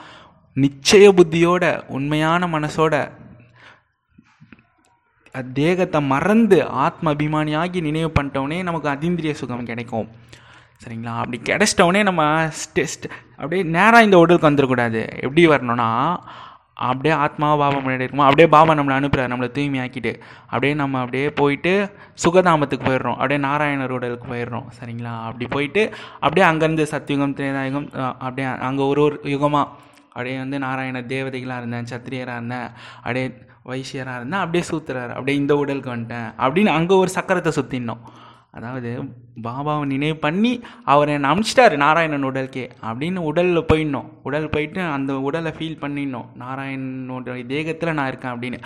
நிச்சய 0.56 1.08
புத்தியோட 1.18 1.64
உண்மையான 1.86 2.46
மனசோட 2.46 2.94
தேகத்தை 5.42 6.00
மறந்து 6.12 6.58
ஆத்ம 6.84 7.12
அபிமானியாகி 7.14 7.80
நினைவு 7.88 8.10
பண்ணிட்டோடனே 8.16 8.58
நமக்கு 8.62 8.88
அதீந்திரிய 8.94 9.32
சுகம் 9.40 9.68
கிடைக்கும். 9.70 10.08
சரிங்களா? 10.82 11.14
அப்படி 11.20 11.38
கிடச்சிட்டோடனே 11.50 12.02
நம்ம 12.02 12.24
ஸ்டெஸ்ட் 12.62 13.06
அப்படியே 13.36 13.62
நேராக 13.76 14.06
இந்த 14.06 14.18
உடலுக்கு 14.18 14.50
வந்துடக்கூடாது 14.50 15.00
எப்படி 15.26 15.46
வரணும்னா 15.46 15.88
அப்படியே 16.88 17.14
ஆத்மாவை 17.14 17.56
பாபா 17.60 17.78
முன்னாடி 17.84 18.04
இருக்குமா 18.04 18.26
அப்படியே 18.26 18.48
பாபா 18.48 18.72
நம்மளை 18.78 18.96
அனுப்புகிறார் 18.98 19.30
நம்மளை 19.32 19.48
தூய்மையாக்கிட்டு. 19.56 20.12
அப்படியே 20.50 20.74
நம்ம 20.74 21.00
அப்படியே 21.04 21.30
போயிட்டு 21.40 21.72
சுகதாமத்துக்கு 22.24 22.86
போயிடுறோம். 22.88 23.16
அப்படியே 23.20 23.40
நாராயணர் 23.48 23.96
உடலுக்கு 23.96 24.28
போயிடுறோம். 24.32 24.68
சரிங்களா? 24.78 25.14
அப்படி 25.28 25.46
போயிட்டு 25.56 25.82
அப்படியே 26.20 26.46
அங்கேருந்து 26.50 26.86
சத்தியுகம் 26.94 27.36
திரேதாயுகம் 27.40 27.88
அப்படியே 28.18 28.48
அங்கே 28.68 28.82
ஒரு 28.82 29.02
ஒரு 29.02 29.18
யுகமாக 29.34 29.66
அப்படியே 30.12 30.38
வந்து 30.38 30.58
நாராயண 30.58 31.00
தேவதைகளாக 31.14 31.60
இருந்தேன் 31.62 31.90
சத்திரியராக 31.92 32.38
இருந்தேன். 32.40 32.70
அப்படியே 32.96 33.26
வைசியராக 33.70 34.18
இருந்தால் 34.20 34.42
அப்படியே 34.44 34.64
சூத்துறாரு. 34.70 35.12
அப்படியே 35.16 35.38
இந்த 35.42 35.56
உடலுக்கு 35.62 35.94
வந்துட்டேன். 35.94 36.28
அப்படின்னு 36.44 36.72
அங்கே 36.78 36.94
ஒரு 36.94 37.10
சக்கரத்தை 37.18 37.52
சுற்றினோம் 37.58 38.02
அதாவது 38.56 38.90
பாபாவை 39.46 39.82
நினைவு 39.90 40.16
பண்ணி 40.22 40.52
அவர் 40.92 41.10
என்னை 41.14 41.30
அமிச்சிட்டாரு 41.32 41.74
நாராயணன் 41.82 42.28
உடலுக்கே. 42.28 42.64
அப்படின்னு 42.88 43.20
உடலில் 43.30 43.68
போயிடணும். 43.70 44.06
உடல் 44.22 44.52
போயிட்டு 44.54 44.80
அந்த 44.94 45.12
உடலை 45.28 45.52
ஃபீல் 45.56 45.82
பண்ணிடணும். 45.82 46.28
நாராயணனோட 46.42 47.34
தேகத்தில் 47.52 47.96
நான் 47.98 48.10
இருக்கேன் 48.12 48.32
அப்படின்னு. 48.34 48.60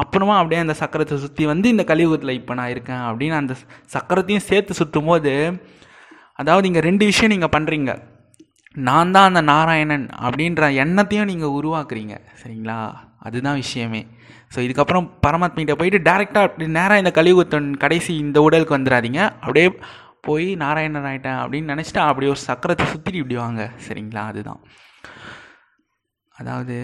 அப்புறமா 0.00 0.36
அப்படியே 0.38 0.60
அந்த 0.62 0.74
சக்கரத்தை 0.82 1.16
சுற்றி 1.24 1.44
வந்து 1.46 1.66
இந்த 1.68 1.84
கலியுகத்தில் 1.90 2.38
இப்போ 2.38 2.54
நான் 2.54 2.72
இருக்கேன் 2.74 3.04
அப்படின்னு 3.08 3.36
அந்த 3.42 3.56
சக்கரத்தையும் 3.94 4.46
சேர்த்து 4.50 4.74
சுற்றும் 4.74 5.10
போது 5.10 5.34
அதாவது 6.42 6.68
இங்கே 6.70 6.80
ரெண்டு 6.80 7.04
விஷயம் 7.04 7.32
நீங்கள் 7.34 7.54
பண்ணுறீங்க 7.56 7.92
நான் 8.76 9.12
தான் 9.16 9.28
அந்த 9.30 9.40
நாராயணன் 9.40 10.06
அப்படின்ற 10.24 10.64
எண்ணத்தையும் 10.84 11.30
நீங்கள் 11.32 11.54
உருவாக்குறீங்க. 11.58 12.14
சரிங்களா? 12.42 12.80
அதுதான் 13.18 13.54
விஷயமே. 13.54 14.06
ஸோ 14.54 14.58
இதுக்கப்புறம் 14.58 15.06
பரமாத்மிகிட்ட 15.26 15.72
போயிட்டு 15.72 16.10
டேரெக்டாக 16.10 16.48
அப்படி 16.48 16.66
நேராக 16.68 16.98
இந்த 16.98 17.12
கலியுகத்தன் 17.14 17.70
கடைசி 17.76 18.16
இந்த 18.16 18.42
உடலுக்கு 18.42 18.78
வந்துடாதீங்க 18.78 19.20
அப்படியே 19.40 19.78
போய் 20.20 20.54
நாராயணன் 20.54 21.04
ஆகிட்டேன் 21.04 21.40
அப்படின்னு 21.42 21.72
நினச்சிட்டு 21.72 21.98
அப்படி 21.98 22.26
ஒரு 22.26 22.40
சக்கரத்தை 22.46 22.86
சுற்றிட்டு 22.92 23.22
இப்படி 23.22 23.36
வாங்க. 23.36 23.72
சரிங்களா? 23.88 24.22
அதுதான். 24.26 24.60
அதாவது 26.34 26.76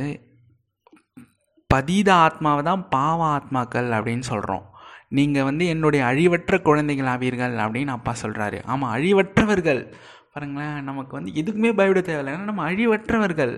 பதீத 1.75 2.11
ஆத்மாவை 2.11 2.63
தான் 2.63 2.89
பாவ 2.89 3.21
ஆத்மாக்கள் 3.37 3.89
அப்படின்னு 3.97 4.19
சொல்கிறோம் 4.19 4.65
நீங்கள் 5.09 5.43
வந்து 5.43 5.67
என்னுடைய 5.67 6.05
அழிவற்ற 6.05 6.63
குழந்தைகள் 6.63 7.07
ஆவீர்கள் 7.07 7.55
அப்படின்னு 7.57 7.87
அப்பா 7.87 8.15
சொல்கிறாரு 8.23 8.59
ஆமாம் 8.65 8.95
அழிவற்றவர்கள். 8.95 9.93
பாருங்களேன் 10.35 10.83
நமக்கு 10.83 11.13
வந்து 11.13 11.31
எதுக்குமே 11.31 11.73
பயப்பட 11.73 12.01
தேவையில்லை. 12.01 12.35
ஏன்னா 12.35 12.49
நம்ம 12.51 12.71
அழிவற்றவர்கள். 12.71 13.55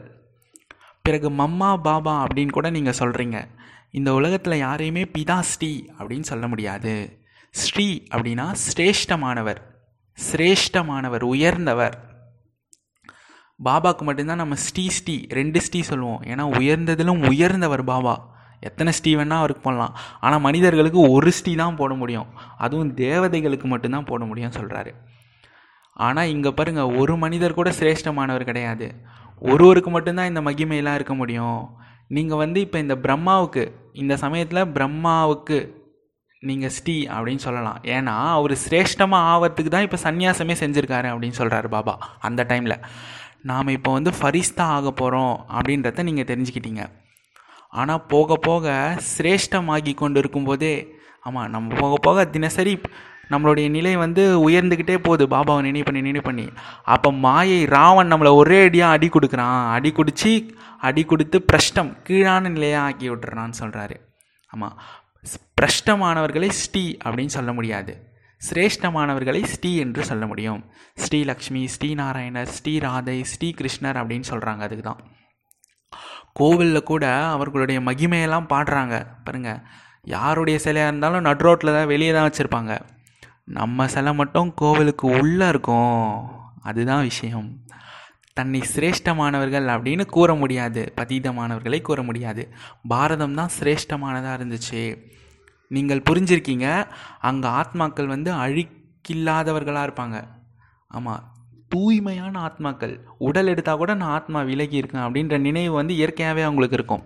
பிறகு 1.07 1.29
மம்மா 1.39 1.71
பாபா 1.87 2.13
அப்படின்னு 2.25 2.53
கூட 2.57 2.69
நீங்கள் 2.75 2.97
சொல்கிறீங்க 2.99 3.39
இந்த 3.99 4.11
உலகத்தில் 4.19 4.63
யாரையுமே 4.63 5.03
பிதா 5.17 5.37
ஸ்ரீ 5.51 5.69
அப்படின்னு 5.97 6.27
சொல்ல 6.31 6.45
முடியாது. 6.53 6.93
ஸ்ரீ 7.63 7.87
அப்படின்னா 8.15 8.47
சிரேஷ்டமானவர் 8.63 9.61
சிரேஷ்டமானவர் 10.19 11.25
உயர்ந்தவர். 11.33 11.97
பாபாவுக்கு 13.61 14.05
மட்டும்தான் 14.09 14.43
நம்ம 14.43 14.57
ஸ்ரீ 14.67 14.85
ஸ்ரீ 14.99 15.17
ரெண்டு 15.39 15.61
ஸ்ரீ 15.67 15.81
சொல்லுவோம். 15.91 16.23
ஏன்னா 16.31 16.47
உயர்ந்ததிலும் 16.61 17.23
உயர்ந்தவர் 17.31 17.85
பாபா. 17.93 18.15
எத்தனை 18.69 18.93
ஸ்ரீ 18.99 19.13
வேணால் 19.17 19.43
அவருக்கு 19.43 19.65
போடலாம். 19.67 19.95
ஆனால் 20.21 20.45
மனிதர்களுக்கு 20.47 21.01
ஒரு 21.17 21.33
ஸ்ரீ 21.39 21.55
தான் 21.63 21.79
போட 21.81 21.95
முடியும். 22.03 22.31
அதுவும் 22.67 22.95
தேவதைகளுக்கு 23.03 23.69
மட்டும்தான் 23.75 24.09
போட 24.13 24.23
முடியும்னு 24.31 24.59
சொல்கிறாரு 24.61 24.93
ஆனால் 26.07 26.31
இங்கே 26.35 26.51
பாருங்கள் 26.59 26.95
ஒரு 27.01 27.17
மனிதர் 27.25 27.59
கூட 27.59 27.71
சிரேஷ்டமானவர் 27.81 28.49
கிடையாது. 28.51 28.87
ஒருவருக்கு 29.53 29.91
மட்டும்தான் 29.95 30.31
இந்த 30.33 30.41
மகிமையெல்லாம் 30.49 30.99
இருக்க 30.99 31.15
முடியும். 31.21 31.63
நீங்கள் 32.17 32.41
வந்து 32.43 32.59
இப்போ 32.67 32.79
இந்த 32.85 32.95
பிரம்மாவுக்கு 33.05 33.65
இந்த 34.03 34.15
சமயத்தில் 34.23 34.71
பிரம்மாவுக்கு 34.77 35.59
நீங்கள் 36.43 36.73
ஸ்ரீ 36.77 36.97
அப்படின்னு 37.15 37.43
சொல்லலாம். 37.47 37.79
ஏன்னா 37.97 38.15
அவர் 38.39 38.55
சிரேஷ்டமாக 38.65 39.29
ஆகிறதுக்கு 39.33 39.71
தான் 39.75 39.87
இப்போ 39.87 39.99
சன்னியாசமே 40.07 40.55
செஞ்சுருக்காரு 40.63 41.09
அப்படின்னு 41.13 41.39
சொல்கிறாரு 41.41 41.69
பாபா 41.77 41.95
அந்த 42.29 42.41
டைமில் 42.51 42.77
நாம் 43.51 43.75
இப்போ 43.77 43.91
வந்து 43.97 44.11
ஃபரிஸ்தா 44.19 44.67
ஆக 44.77 44.91
போகிறோம் 45.01 45.35
அப்படின்றத 45.57 46.05
நீங்கள் 46.09 46.29
தெரிஞ்சுக்கிட்டீங்க. 46.31 46.85
ஆனால் 47.81 48.05
போக 48.13 48.37
போக 48.49 48.75
சிரேஷ்டமாகி 49.15 49.93
கொண்டு 50.03 50.21
இருக்கும்போதே 50.23 50.75
ஆமாம் 51.27 51.51
நம்ம 51.55 51.77
போக 51.83 51.95
போக 52.07 52.25
தினசரி 52.37 52.75
நம்மளுடைய 53.33 53.69
நிலை 53.69 53.97
வந்து 53.97 54.23
உயர்ந்துக்கிட்டே 54.49 54.97
போகுது. 54.99 55.27
பாபாவை 55.27 55.61
நினைவு 55.61 55.85
பண்ணி 55.85 56.01
நினைவு 56.01 56.27
பண்ணி. 56.29 56.47
அப்போ 56.95 57.13
மாயை 57.13 57.61
ராவன் 57.77 58.13
நம்மளை 58.13 58.33
ஒரே 58.35 58.59
அடியாக 58.67 58.97
அடி 58.97 59.09
கொடுக்குறான். 59.09 59.71
அடி 59.77 59.93
குடித்து 59.93 60.33
அடி 60.89 61.05
கொடுத்து 61.05 61.43
பிரஷ்டம் 61.43 61.93
கீழான 62.09 62.49
நிலையாக 62.49 62.87
ஆக்கி 62.87 63.07
விட்டுறான்னு 63.11 63.61
சொல்கிறாரு 63.63 63.97
ஆமாம் 64.51 64.77
பிரஷ்டமானவர்களை 65.61 66.49
ஸ்ரீ 66.63 66.85
அப்படின்னு 67.05 67.35
சொல்ல 67.37 67.53
முடியாது. 67.53 67.93
சிரேஷ்டமானவர்களை 68.43 69.41
ஸ்ரீ 69.53 69.71
என்று 69.77 70.03
சொல்ல 70.05 70.25
முடியும். 70.27 70.61
ஸ்ரீ 71.05 71.19
லக்ஷ்மி 71.25 71.63
ஸ்ரீ 71.75 71.89
நாராயணர் 71.95 72.51
ராதை 72.87 73.17
ஸ்ரீ 73.33 73.49
கிருஷ்ணர் 73.61 73.99
அப்படின்னு 74.01 74.27
சொல்கிறாங்க 74.33 74.63
அதுக்கு 74.67 74.85
தான். 74.91 75.01
கோவிலில் 76.33 76.89
கூட 76.91 77.05
அவர்களுடைய 77.35 77.81
மகிமையெல்லாம் 77.81 78.51
பாடுறாங்க. 78.53 78.95
பாருங்கள் 79.27 79.61
யாருடைய 80.15 80.59
சிலையாக 80.65 80.91
இருந்தாலும் 80.91 81.27
நட்ரோட்டில் 81.29 81.77
தான் 81.77 81.91
வெளியே 81.93 82.13
தான் 82.13 82.27
வச்சுருப்பாங்க. 82.29 82.73
நம்ம 83.45 83.89
சிலை 83.89 84.15
மட்டும் 84.15 84.55
கோவிலுக்கு 84.55 85.09
உள்ளே 85.09 85.49
இருக்கும். 85.49 86.25
அதுதான் 86.63 87.03
விஷயம். 87.03 87.59
தன்னை 88.33 88.63
சிரேஷ்டமானவர்கள் 88.75 89.67
அப்படின்னு 89.67 90.05
கூற 90.05 90.35
முடியாது. 90.35 90.93
பதீதமானவர்களை 90.97 91.81
கூற 91.81 92.03
முடியாது. 92.03 92.55
பாரதம் 92.89 93.35
தான் 93.35 93.49
சிரேஷ்டமானதாக 93.61 94.37
இருந்துச்சு. 94.39 95.13
நீங்கள் 95.69 96.03
புரிஞ்சிருக்கீங்க? 96.11 96.87
அங்கே 97.21 97.49
ஆத்மாக்கள் 97.49 98.07
வந்து 98.07 98.33
அழுக்கில்லாதவர்களாக 98.33 99.89
இருப்பாங்க. 99.89 100.25
ஆமாம் 100.89 101.33
தூய்மையான 101.69 102.41
ஆத்மாக்கள். 102.41 103.01
உடல் 103.19 103.47
எடுத்தால் 103.47 103.77
கூட 103.77 103.95
நான் 103.95 104.11
ஆத்மா 104.11 104.43
விலகி 104.43 104.77
இருக்கேன் 104.77 105.03
அப்படின்ற 105.03 105.39
நினைவு 105.39 105.75
வந்து 105.75 105.95
இயற்கையாகவே 105.95 106.43
அவங்களுக்கு 106.43 106.77
இருக்கும். 106.77 107.03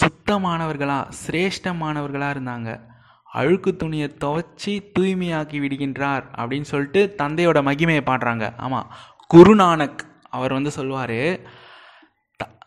சுத்தமானவர்களாக 0.00 1.12
சிரேஷ்டமானவர்களாக 1.26 2.34
இருந்தாங்க. 2.36 2.91
அழுக்கு 3.32 3.76
துணியை 3.76 4.16
துவச்சி 4.24 4.92
தூய்மையாக்கி 4.98 5.60
விடுகின்றார் 5.60 6.24
அப்படின்னு 6.38 6.62
சொல்லிட்டு 6.62 7.14
தந்தையோட 7.18 7.58
மகிமையை 7.62 8.00
பாடுறாங்க. 8.06 8.52
ஆமாம் 8.56 8.92
குருநானக் 9.34 9.98
அவர் 10.30 10.52
வந்து 10.52 10.70
சொல்லுவார். 10.70 11.40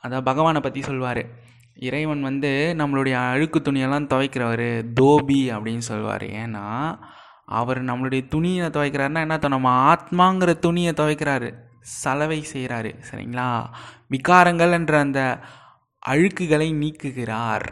அதான் 0.04 0.22
பகவானை 0.22 0.62
பற்றி 0.62 0.82
சொல்லுவார். 0.82 1.26
இறைவன் 1.76 2.22
வந்து 2.22 2.76
நம்மளுடைய 2.78 3.14
அழுக்கு 3.14 3.60
துணியெல்லாம் 3.60 4.08
துவைக்கிறவர் 4.14 4.94
தோபி 4.94 5.52
அப்படின்னு 5.52 5.86
சொல்லுவார். 5.90 6.24
ஏன்னா 6.24 6.98
அவர் 7.46 7.84
நம்மளுடைய 7.84 8.28
துணியை 8.28 8.68
துவைக்கிறாருன்னா 8.68 9.20
என்ன 9.20 9.40
நம்ம 9.48 9.94
ஆத்மாங்கிற 9.94 10.60
துணியை 10.60 10.94
துவைக்கிறாரு. 10.94 11.54
சலவை 11.80 12.46
செய்கிறாரு 12.54 12.92
சரிங்களா? 13.12 13.64
விகாரங்கள் 14.10 14.72
என்ற 14.72 15.00
அந்த 15.00 15.40
அழுக்குகளை 16.10 16.74
நீக்குகிறார். 16.74 17.66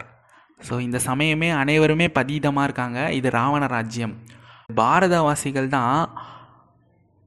ஸோ 0.66 0.74
இந்த 0.86 0.98
சமயமே 1.08 1.48
அனைவருமே 1.62 2.06
பதீதமாக 2.18 2.68
இருக்காங்க. 2.68 2.98
இது 3.18 3.28
ராவண 3.40 3.64
ராஜ்யம். 3.76 4.14
பாரதவாசிகள் 4.80 5.74
தான் 5.78 5.98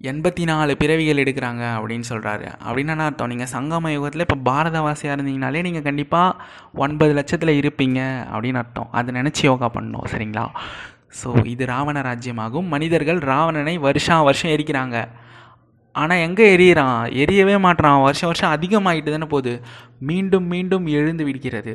எண்பத்தி 0.10 0.44
நாலு 0.50 0.72
பிறவிகள் 0.82 1.22
எடுக்கிறாங்க 1.22 1.64
அப்படின்னு 1.78 2.06
சொல்கிறாரு 2.10 2.48
அப்படின்னா 2.66 2.96
அர்த்தம்? 3.06 3.32
நீங்கள் 3.34 3.52
சங்கம 3.54 3.92
யுகத்தில் 3.94 4.24
இப்போ 4.26 4.38
பாரதவாசியாக 4.50 5.16
இருந்தீங்கனாலே 5.18 5.62
நீங்கள் 5.68 5.86
கண்டிப்பாக 5.88 6.36
ஒன்பது 6.84 7.14
லட்சத்தில் 7.20 7.60
இருப்பீங்க 7.62 8.00
அப்படின்னு 8.34 8.62
அர்த்தம். 8.62 8.90
அதை 9.00 9.16
நினச்சி 9.20 9.44
யோகா 9.50 9.70
பண்ணணும் 9.76 10.08
சரிங்களா? 10.14 10.46
ஸோ 11.20 11.30
இது 11.54 11.66
ராவண 11.74 11.98
ராஜ்யமாகும். 12.10 12.68
மனிதர்கள் 12.76 13.22
ராவணனை 13.32 13.76
வருஷா 13.88 14.18
வருஷம் 14.30 14.54
எரிக்கிறாங்க. 14.56 14.98
ஆனால் 15.96 16.24
எங்கே 16.28 16.48
எரியறான்? 16.56 17.00
எரியவே 17.24 17.56
மாட்டான் 17.68 18.02
வருஷம் 18.08 18.30
வருஷம் 18.32 18.56
அதிகமாகிட்டு 18.56 19.14
தானே 19.14 19.30
போகுது. 19.36 19.54
மீண்டும் 20.10 20.50
மீண்டும் 20.54 20.88
எழுந்து 21.00 21.24
விடுகிறது. 21.30 21.74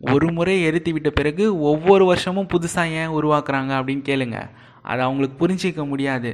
ஒரு 0.00 0.26
முறை 0.32 0.62
எரித்து 0.62 0.92
விட்ட 0.92 1.10
பிறகு 1.10 1.44
ஒவ்வொரு 1.60 2.04
வருஷமும் 2.04 2.50
புதுசாக 2.54 2.96
ஏன் 3.00 3.14
உருவாக்குறாங்க 3.18 3.72
அப்படின்னு 3.78 4.04
கேளுங்க. 4.10 4.38
அது 4.82 5.02
அவங்களுக்கு 5.02 5.36
புரிஞ்சிக்க 5.42 5.86
முடியாது. 5.86 6.30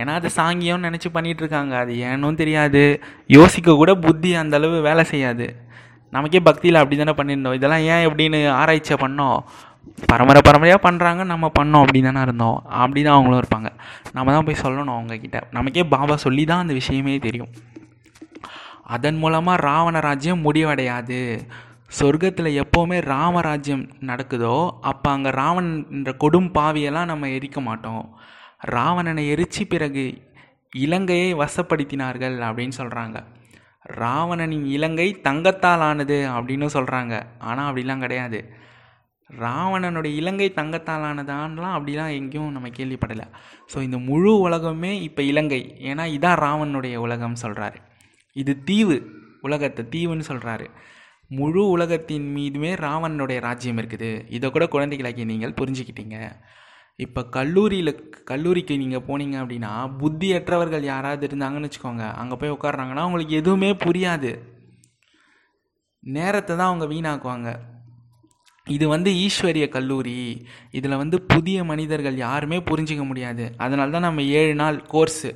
ஏன்னா 0.00 0.12
அது 0.18 0.28
சாங்கியம்னு 0.36 0.86
நினச்சி 0.88 1.08
பண்ணிகிட்ருக்காங்க 1.14 1.74
இருக்காங்க 1.74 1.78
அது 1.78 1.92
ஏன்னும் 2.08 2.40
தெரியாது. 2.42 2.82
யோசிக்க 3.26 3.74
கூட 3.74 3.94
புத்தி 3.94 4.34
அந்தளவு 4.34 4.80
வேலை 4.80 5.04
செய்யாது. 5.04 5.46
நமக்கே 6.10 6.40
பக்தியில் 6.40 6.80
அப்படி 6.80 6.96
தானே 6.96 7.14
பண்ணியிருந்தோம். 7.18 7.56
இதெல்லாம் 7.58 7.86
ஏன் 7.94 8.04
எப்படின்னு 8.08 8.40
ஆராய்ச்சியை 8.50 8.98
பண்ணோம்? 9.04 9.38
பரம்பரை 10.10 10.40
பரம்பரையாக 10.48 10.80
பண்ணுறாங்க 10.86 11.24
நம்ம 11.24 11.50
பண்ணோம் 11.58 11.82
அப்படி 11.84 12.02
தானே 12.02 12.20
இருந்தோம். 12.20 12.58
அப்படி 12.82 13.02
தான் 13.02 13.14
அவங்களும் 13.14 13.40
இருப்பாங்க. 13.42 13.70
நம்ம 14.12 14.32
தான் 14.32 14.44
போய் 14.44 14.62
சொல்லணும் 14.62 14.96
அவங்கக்கிட்ட 14.98 15.40
நமக்கே 15.50 15.84
பாபா 15.84 16.16
சொல்லி 16.16 16.44
தான் 16.44 16.58
அந்த 16.58 16.72
விஷயமே 16.72 17.18
தெரியும். 17.18 17.52
அதன் 18.82 19.16
மூலமாக 19.16 19.62
ராவண 19.68 20.00
ராஜ்யம் 20.00 20.44
முடிவடையாது. 20.44 21.40
சொர்க்கத்தில் 21.90 22.50
எப்போவுமே 22.62 22.96
ராமராஜ்யம் 23.12 23.84
நடக்குதோ 24.08 24.56
அப்போ 24.90 25.08
அங்கே 25.10 25.30
ராவணன் 25.30 25.78
என்ற 25.96 26.10
கொடும் 26.22 26.50
பாவியெல்லாம் 26.56 27.10
நம்ம 27.10 27.28
எரிக்க 27.36 27.58
மாட்டோம். 27.68 28.04
ராவணனை 28.74 29.22
எரித்து 29.34 29.62
பிறகு 29.66 30.04
இலங்கையை 30.72 31.30
வசப்படுத்தினார்கள் 31.42 32.36
அப்படின்னு 32.48 32.74
சொல்கிறாங்க 32.80 33.18
ராவணனின் 34.02 34.66
இலங்கை 34.76 35.08
தங்கத்தால் 35.26 35.84
ஆனது 35.88 36.18
அப்படின்னு 36.36 36.66
சொல்கிறாங்க 36.76 37.14
ஆனால் 37.48 37.68
அப்படிலாம் 37.68 38.04
கிடையாது. 38.04 38.40
ராவணனுடைய 39.30 40.12
இலங்கை 40.20 40.48
தங்கத்தால் 40.58 41.06
ஆனதான்லாம் 41.10 41.76
அப்படிலாம் 41.76 42.12
எங்கேயும் 42.18 42.54
நம்ம 42.56 42.68
கேள்விப்படலை. 42.78 43.26
ஸோ 43.72 43.78
இந்த 43.86 43.98
முழு 44.08 44.32
உலகமே 44.46 44.92
இப்போ 45.08 45.22
இலங்கை. 45.22 45.62
ஏன்னா 45.90 46.04
இதான் 46.16 46.40
ராவணனுடைய 46.44 46.96
உலகம் 47.06 47.40
சொல்கிறாரு 47.44 47.80
இது 48.36 48.52
தீவு 48.70 48.96
உலகத்தை 49.48 49.82
தீவுன்னு 49.94 50.24
சொல்கிறாரு 50.30 50.68
முழு 51.30 51.68
உலகத்தின் 51.68 52.36
மீதுமே 52.36 52.74
ராவணனுடைய 52.74 53.40
ராஜ்யம் 53.40 53.78
இருக்குது. 53.78 54.24
இதை 54.28 54.50
கூட 54.50 54.64
குழந்தைகளாகி 54.64 55.24
நீங்கள் 55.24 55.58
புரிஞ்சுக்கிட்டீங்க. 55.60 56.18
இப்போ 56.96 57.24
கல்லூரியில் 57.24 58.10
கல்லூரிக்கு 58.24 58.78
நீங்கள் 58.78 59.04
போனீங்க 59.08 59.36
அப்படின்னா 59.42 59.72
புத்தியற்றவர்கள் 59.98 60.82
யாராவது 60.82 61.26
இருந்தாங்கன்னு 61.26 61.68
வச்சுக்கோங்க. 61.68 62.14
அங்கே 62.14 62.34
போய் 62.34 62.50
உட்காடுறாங்கன்னா 62.50 63.04
அவங்களுக்கு 63.06 63.34
எதுவுமே 63.34 63.70
புரியாது. 63.72 64.30
நேரத்தை 66.00 66.56
தான் 66.56 66.66
அவங்க 66.66 66.86
வீணாக்குவாங்க. 66.94 67.58
இது 68.66 68.88
வந்து 68.88 69.10
ஈஸ்வரிய 69.10 69.68
கல்லூரி. 69.68 70.46
இதில் 70.70 70.96
வந்து 70.96 71.22
புதிய 71.22 71.64
மனிதர்கள் 71.64 72.16
யாருமே 72.16 72.58
புரிஞ்சிக்க 72.58 73.04
முடியாது. 73.06 73.54
அதனால 73.56 73.90
தான் 73.90 74.00
நம்ம 74.00 74.22
ஏழு 74.22 74.54
நாள் 74.54 74.82
கோர்ஸு. 74.92 75.30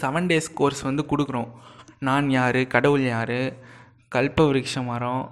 செவன் 0.00 0.28
டேஸ் 0.30 0.48
கோர்ஸ் 0.54 0.82
வந்து 0.82 1.04
கொடுக்குறோம். 1.10 1.50
நான் 1.98 2.30
யார்? 2.30 2.66
கடவுள் 2.66 3.04
யார்? 3.04 3.64
கல்ப 4.12 4.82
மரம் 4.84 5.24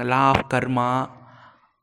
லா 0.00 0.20
ஆஃப் 0.20 0.44
கர்மா 0.54 1.08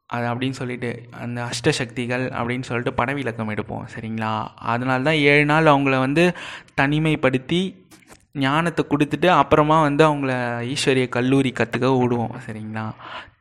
அது 0.10 0.26
அப்படின்னு 0.34 0.52
சொல்லிட்டு 0.52 1.10
அந்த 1.22 1.50
அஷ்டசக்திகள் 1.50 2.24
அப்படின்னு 2.32 2.62
சொல்லிட்டு 2.62 3.04
படவிலக்கம் 3.04 3.52
எடுப்போம் 3.54 3.86
சரிங்களா? 3.96 4.48
அதனால 4.56 5.04
தான் 5.04 5.14
ஏழு 5.14 5.46
நாள் 5.46 5.66
அவங்கள 5.66 6.00
வந்து 6.00 6.36
தனிமைப்படுத்தி 6.82 7.86
ஞானத்தை 8.34 8.86
கொடுத்துட்டு 8.90 9.28
அப்புறமா 9.28 9.82
வந்து 9.82 10.04
அவங்கள 10.08 10.32
ஈஸ்வரிய 10.74 11.10
கல்லூரி 11.10 11.54
கற்றுக்க 11.60 12.00
விடுவோம் 12.00 12.36
சரிங்களா? 12.48 12.86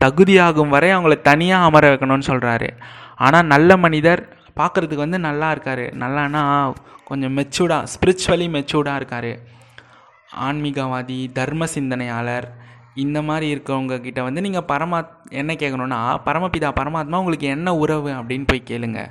தகுதியாகும் 0.05 0.69
வரை 0.69 0.91
அவங்கள 0.91 1.21
தனியாக 1.21 1.65
அமர 1.65 1.91
வைக்கணும்னு 1.93 2.31
சொல்கிறாரு 2.33 2.71
ஆனால் 3.17 3.47
நல்ல 3.47 3.77
மனிதர் 3.77 4.23
பார்க்குறதுக்கு 4.57 5.07
வந்து 5.07 5.19
நல்லா 5.19 5.51
இருக்கார். 5.51 5.79
நல்லானா 5.79 6.73
கொஞ்சம் 7.05 7.37
மெச்சூர்டாக 7.39 7.87
ஸ்பிரிச்சுவலி 7.95 8.49
மெச்சூர்டாக 8.57 8.97
இருக்கார். 8.97 9.33
ஆன்மீகவாதி 10.41 11.33
தர்ம 11.33 11.65
சிந்தனையாளர் 11.65 12.65
இந்த 12.95 13.23
மாதிரி 13.23 13.55
இருக்கவங்க 13.55 14.01
கிட்ட 14.01 14.23
வந்து 14.23 14.41
நீங்கள் 14.41 14.69
பரமாத் 14.69 15.11
என்ன 15.29 15.53
கேட்கணுன்னா 15.53 16.19
பரமபிதா 16.25 16.71
பரமாத்மா 16.81 17.17
உங்களுக்கு 17.17 17.47
என்ன 17.47 17.77
உறவு 17.77 18.11
அப்படின்னு 18.11 18.47
போய் 18.47 18.69
கேளுங்க. 18.71 19.11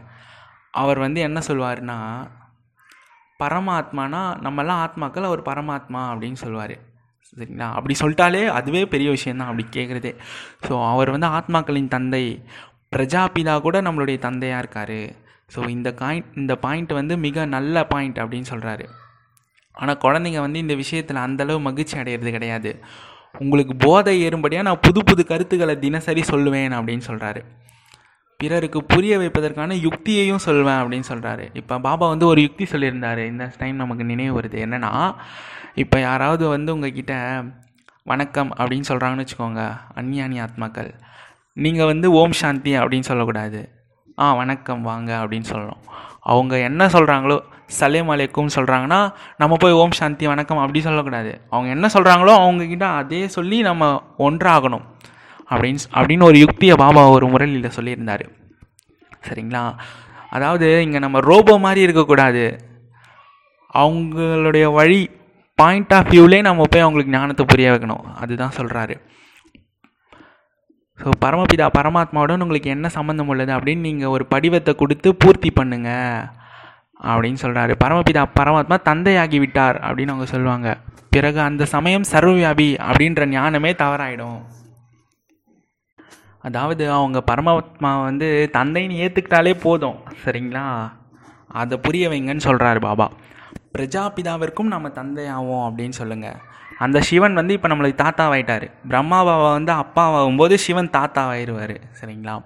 அவர் 0.71 0.99
வந்து 0.99 1.21
என்ன 1.21 1.41
சொல்வார்னா 1.47 2.27
பரமாத்மானா 3.41 4.21
நம்மெல்லாம் 4.41 4.81
ஆத்மாக்கள் 4.85 5.23
அவர் 5.23 5.41
பரமாத்மா 5.41 6.01
அப்படின்னு 6.11 6.33
சொல்லுவார் 6.33 6.75
சரிங்களா? 7.37 7.73
அப்படி 7.73 7.95
சொல்லிட்டாலே 7.99 8.47
அதுவே 8.47 8.85
பெரிய 8.85 9.09
விஷயந்தான் 9.09 9.47
அப்படி 9.47 9.67
கேட்குறதே 9.71 10.15
ஸோ 10.67 10.89
அவர் 10.91 11.09
வந்து 11.09 11.27
ஆத்மாக்களின் 11.27 11.87
தந்தை 11.87 12.43
பிரஜாபிதா 12.95 13.61
கூட 13.61 13.81
நம்மளுடைய 13.81 14.19
தந்தையாக 14.19 14.59
இருக்கார். 14.59 15.15
ஸோ 15.55 15.69
இந்த 15.69 15.95
காயின் 15.99 16.25
இந்த 16.35 16.55
பாயிண்ட் 16.55 16.93
வந்து 16.93 17.17
மிக 17.17 17.45
நல்ல 17.45 17.85
பாயிண்ட் 17.85 18.17
அப்படின்னு 18.17 18.51
சொல்கிறாரு 18.51 18.85
ஆனால் 19.81 19.99
குழந்தைங்க 20.05 20.39
வந்து 20.45 20.59
இந்த 20.65 20.75
விஷயத்தில் 20.83 21.25
அந்தளவு 21.25 21.59
மகிழ்ச்சி 21.67 21.95
அடையிறது 22.01 22.31
கிடையாது. 22.37 22.71
உங்களுக்கு 23.43 23.73
போதை 23.85 24.13
ஏறும்படியாக 24.25 24.67
நான் 24.69 24.83
புது 24.87 24.99
புது 25.03 25.21
கருத்துக்களை 25.31 25.75
தினசரி 25.85 26.21
சொல்லுவேன் 26.31 26.75
அப்படின்னு 26.79 27.05
சொல்கிறாரு 27.11 27.43
பிறருக்கு 28.39 28.79
புரிய 28.93 29.13
வைப்பதற்கான 29.19 29.75
யுக்தியையும் 29.83 30.41
சொல்வேன் 30.45 30.79
அப்படின்னு 30.81 31.07
சொல்கிறாரு 31.09 31.43
இப்போ 31.59 31.75
பாபா 31.85 32.05
வந்து 32.13 32.25
ஒரு 32.31 32.39
யுக்தி 32.41 32.65
சொல்லியிருந்தார். 32.71 33.21
இந்த 33.31 33.43
டைம் 33.59 33.77
நமக்கு 33.83 34.03
நினைவு 34.09 34.33
வருது. 34.39 34.57
என்னென்னா 34.65 34.91
இப்போ 35.83 35.97
யாராவது 35.99 36.43
வந்து 36.55 36.73
உங்ககிட்ட 36.75 37.13
வணக்கம் 38.11 38.51
அப்படின்னு 38.57 38.87
சொல்கிறாங்கன்னு 38.89 39.25
வச்சுக்கோங்க 39.25 39.61
அந்நியானி 39.99 40.37
ஆத்மாக்கள். 40.45 40.91
நீங்கள் 41.57 41.89
வந்து 41.91 42.07
ஓம் 42.21 42.37
சாந்தி 42.41 42.73
அப்படின்னு 42.81 43.09
சொல்லக்கூடாது. 43.09 43.61
ஆ 44.23 44.25
வணக்கம் 44.41 44.83
வாங்க 44.89 45.11
அப்படின்னு 45.21 45.49
சொல்லணும். 45.53 45.81
அவங்க 46.33 46.53
என்ன 46.69 46.87
சொல்கிறாங்களோ 46.95 47.37
சலேம் 47.69 48.09
அலைக்கும் 48.13 48.53
சொல்கிறாங்கன்னா 48.55 48.99
நம்ம 49.41 49.53
போய் 49.61 49.77
ஓம் 49.81 49.95
சாந்தி 49.99 50.25
வணக்கம் 50.31 50.61
அப்படி 50.63 50.81
சொல்லக்கூடாது. 50.87 51.31
அவங்க 51.53 51.69
என்ன 51.75 51.87
சொல்கிறாங்களோ 51.95 52.33
அவங்கக்கிட்ட 52.43 52.87
அதே 53.01 53.21
சொல்லி 53.35 53.59
நம்ம 53.69 53.83
ஒன்றாகணும். 54.27 54.85
அப்படின்னு 55.51 55.81
அப்படின்னு 55.97 56.27
ஒரு 56.29 56.37
யுக்தியை 56.43 56.75
பாபா 56.83 57.03
ஒரு 57.15 57.27
முறையில் 57.33 57.75
சொல்லியிருந்தார். 57.77 58.25
சரிங்களா? 59.27 59.63
அதாவது 60.35 60.67
இங்கே 60.85 60.99
நம்ம 61.05 61.19
ரோபோ 61.31 61.53
மாதிரி 61.65 61.81
இருக்கக்கூடாது. 61.87 62.45
அவங்களுடைய 63.73 64.65
வழி 64.79 65.01
பாயிண்ட் 65.59 65.93
ஆஃப் 65.97 66.09
வியூலே 66.13 66.39
நம்ம 66.47 66.63
போய் 66.71 66.85
அவங்களுக்கு 66.85 67.15
ஞானத்தை 67.17 67.45
புரிய 67.51 67.67
வைக்கணும். 67.73 68.05
அதுதான் 68.21 68.57
சொல்கிறாரு 68.59 68.95
ஸோ 70.99 71.09
பரமபிதா 71.23 71.65
பரமாத்மாவுடன் 71.77 72.43
உங்களுக்கு 72.43 72.69
என்ன 72.73 72.87
சம்மந்தம் 72.89 73.29
உள்ளது 73.31 73.51
அப்படின்னு 73.55 73.85
நீங்கள் 73.87 74.13
ஒரு 74.15 74.25
படிவத்தை 74.33 74.73
கொடுத்து 74.75 75.09
பூர்த்தி 75.15 75.49
பண்ணுங்கள் 75.59 76.27
அப்படின்னு 77.03 77.35
சொல்கிறாரு 77.41 77.75
பரமபிதா 77.83 78.25
பரமாத்மா 78.39 78.77
தந்தையாகி 78.85 79.39
விட்டார் 79.39 79.75
அப்படின்னு 79.75 80.07
அவங்க 80.07 80.25
சொல்லுவாங்க. 80.25 80.77
பிறகு 81.09 81.39
அந்த 81.39 81.65
சமயம் 81.65 82.01
சர்வவியாபி 82.11 82.79
அப்படின்ற 82.91 83.25
ஞானமே 83.25 83.71
தவறாயிடும். 83.71 84.41
அதாவது 86.39 86.91
அவங்க 86.91 87.23
பரமாத்மா 87.31 88.03
வந்து 88.03 88.49
தந்தைன்னு 88.53 89.07
ஏற்றுக்கிட்டாலே 89.07 89.59
போதும். 89.59 89.95
சரிங்களா? 90.25 90.91
அதை 91.47 91.77
புரிய 91.77 92.09
வைங்கன்னு 92.09 92.39
சொல்கிறாரு 92.43 92.79
பாபா. 92.79 93.11
பிரஜாபிதாவிற்கும் 93.77 94.63
நம்ம 94.63 94.87
தந்தையாவோம் 94.87 95.73
அப்படின்னு 95.73 95.89
சொல்லுங்கள் 95.89 96.35
அந்த 96.77 97.01
சிவன் 97.01 97.33
வந்து 97.33 97.53
இப்போ 97.53 97.67
நம்மளுக்கு 97.67 97.99
தாத்தாவாயிட்டார். 98.01 98.71
பிரம்மாபாவை 98.89 99.51
வந்து 99.51 99.73
அப்பாவாகும்போது 99.73 100.53
சிவன் 100.53 100.89
தாத்தாவாயிருவார். 100.89 101.81
சரிங்களா? 102.01 102.43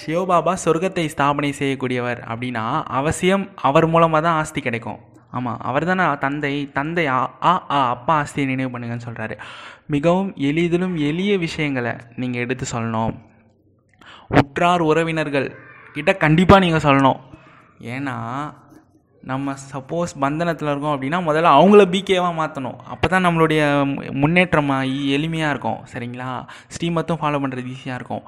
சிவபாபா 0.00 0.52
சொர்க்கத்தை 0.64 1.04
ஸ்தாபனை 1.14 1.50
செய்யக்கூடியவர் 1.60 2.20
அப்படின்னா 2.30 2.64
அவசியம் 3.00 3.44
அவர் 3.68 3.86
மூலமாக 3.92 4.22
தான் 4.26 4.38
ஆஸ்தி 4.40 4.60
கிடைக்கும். 4.66 5.00
ஆமாம் 5.36 5.60
அவர் 5.68 5.86
தானே 5.90 6.04
தந்தை 6.24 6.52
தந்தை 6.76 7.04
ஆ 7.16 7.18
ஆ 7.50 7.52
ஆ 7.76 7.78
அப்பா 7.94 8.14
ஆஸ்தியை 8.22 8.46
நினைவு 8.50 8.70
பண்ணுங்கன்னு 8.74 9.06
சொல்கிறாரு 9.06 9.34
மிகவும் 9.94 10.30
எளிதிலும் 10.48 10.94
எளிய 11.08 11.32
விஷயங்களை 11.46 11.92
நீங்கள் 12.20 12.42
எடுத்து 12.44 12.66
சொல்லணும். 12.74 13.14
உற்றார் 14.40 14.84
உறவினர்கள் 14.90 15.48
கிட்ட 15.96 16.12
கண்டிப்பாக 16.24 16.62
நீங்கள் 16.64 16.84
சொல்லணும். 16.86 17.20
ஏன்னா 17.94 18.16
நம்ம 19.30 19.54
சப்போஸ் 19.70 20.12
பந்தனத்தில் 20.24 20.70
இருக்கோம் 20.72 20.94
அப்படின்னா 20.94 21.18
முதல்ல 21.28 21.52
அவங்கள 21.58 21.82
பிகேவாக 21.94 22.34
மாற்றணும் 22.40 22.78
அப்போ 22.92 23.06
தான் 23.12 23.24
நம்மளுடைய 23.26 23.62
முன்னேற்றமாக 24.22 24.92
எளிமையாக 25.16 25.52
இருக்கும். 25.54 25.80
சரிங்களா? 25.92 26.28
ஸ்ரீமத்தும் 26.74 27.20
ஃபாலோ 27.22 27.40
பண்ணுறது 27.42 27.72
ஈஸியாக 27.74 27.98
இருக்கும். 28.00 28.24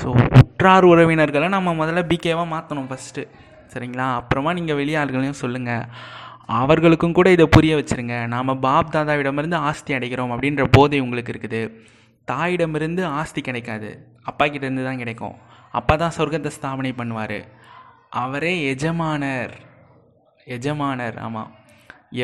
ஸோ 0.00 0.08
உற்றார் 0.42 0.86
உறவினர்களை 0.92 1.48
நம்ம 1.56 1.74
முதல்ல 1.80 2.02
பிகேவாக 2.12 2.48
மாற்றணும் 2.54 2.90
ஃபஸ்ட்டு 2.90 3.24
சரிங்களா? 3.74 4.08
அப்புறமா 4.20 4.50
நீங்கள் 4.60 4.78
வெளியாள்களையும் 4.82 5.40
சொல்லுங்கள் 5.42 5.88
அவர்களுக்கும் 6.60 7.16
கூட 7.18 7.28
இதை 7.34 7.44
புரிய 7.56 7.74
வச்சுருங்க. 7.78 8.16
நாம் 8.32 8.60
பாப் 8.64 8.94
தாதாவிடமிருந்து 8.94 9.58
ஆஸ்தி 9.68 9.92
அடைக்கிறோம் 9.98 10.32
அப்படின்ற 10.34 10.64
போதை 10.76 10.98
உங்களுக்கு 11.04 11.32
இருக்குது. 11.34 11.60
தாயிடமிருந்து 12.30 13.02
ஆஸ்தி 13.20 13.40
கிடைக்காது. 13.48 13.90
அப்பா 14.30 14.44
கிட்டேருந்து 14.46 14.84
தான் 14.88 15.00
கிடைக்கும். 15.02 15.36
அப்பா 15.78 15.94
தான் 16.02 16.14
சொர்க்கத்தை 16.16 16.50
ஸ்தாபனை 16.56 16.92
பண்ணுவார். 17.00 17.38
அவரே 18.24 18.52
எஜமானர். 18.72 19.54
எஜமானர் 20.46 21.18
ஆமாம் 21.26 21.50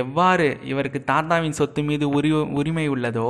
எவ்வாறு 0.03 0.47
இவருக்கு 0.71 1.01
தாத்தாவின் 1.11 1.59
சொத்து 1.61 1.83
மீது 1.83 2.07
உரி 2.19 2.31
உரிமை 2.61 2.87
உள்ளதோ 2.95 3.29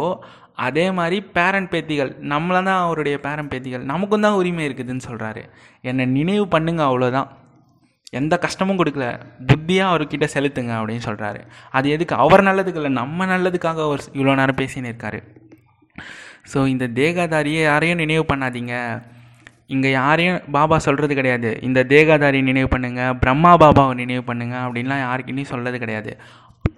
அதே 0.67 0.87
மாதிரி 0.91 1.19
பேரன் 1.37 1.69
பேத்திகள் 1.73 2.11
நம்மள 2.33 2.57
தான் 2.69 2.81
அவருடைய 2.87 3.17
பேரன் 3.27 3.51
பேத்திகள் 3.53 3.85
நமக்கும் 3.93 4.25
தான் 4.27 4.39
உரிமை 4.41 4.65
இருக்குதுன்னு 4.69 5.07
சொல்கிறாரு 5.11 5.43
என்னை 5.91 6.07
நினைவு 6.19 6.47
பண்ணுங்க 6.55 6.83
அவ்வளோதான் 6.91 7.29
எந்த 8.19 8.35
கஷ்டமும் 8.45 8.79
கொடுக்கல. 8.81 9.07
புத்தியாக 9.51 9.91
அவர்கிட்ட 9.91 10.27
செலுத்துங்க 10.35 10.73
அப்படின்னு 10.79 11.07
சொல்கிறாரு 11.09 11.41
அது 11.71 11.87
எதுக்கு? 11.95 12.15
அவர் 12.25 12.43
நல்லதுக்கு 12.49 12.81
இல்லை 12.83 12.93
நம்ம 13.01 13.27
நல்லதுக்காக 13.27 13.83
அவர் 13.89 14.03
இவ்வளோ 14.19 14.35
நேரம் 14.41 14.61
பேசின்னு 14.63 14.91
இருக்காரு. 14.93 15.21
ஸோ 16.53 16.59
இந்த 16.67 16.85
தேகாதாரியை 17.01 17.63
யாரையும் 17.71 18.03
நினைவு 18.05 18.25
பண்ணாதீங்க. 18.33 18.75
இங்கே 19.71 19.91
யாரையும் 19.91 20.39
பாபா 20.57 20.77
சொல்கிறது 20.79 21.15
கிடையாது. 21.15 21.51
இந்த 21.69 21.81
தேகாதாரி 21.93 22.39
நினைவு 22.51 22.69
பண்ணுங்கள் 22.75 23.17
பிரம்மா 23.23 23.53
பாபாவை 23.63 23.95
நினைவு 24.03 24.23
பண்ணுங்க 24.25 24.57
அப்படின்லாம் 24.67 25.03
யாருக்கிட்டையும் 25.07 25.53
சொல்கிறது 25.53 25.79
கிடையாது. 25.79 26.13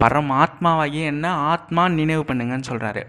பரமாத்மாவாகிய 0.05 1.05
என்ன? 1.13 1.27
ஆத்மா 1.53 1.83
நினைவு 2.01 2.25
பண்ணுங்கன்னு 2.29 2.71
சொல்கிறாரு 2.71 3.03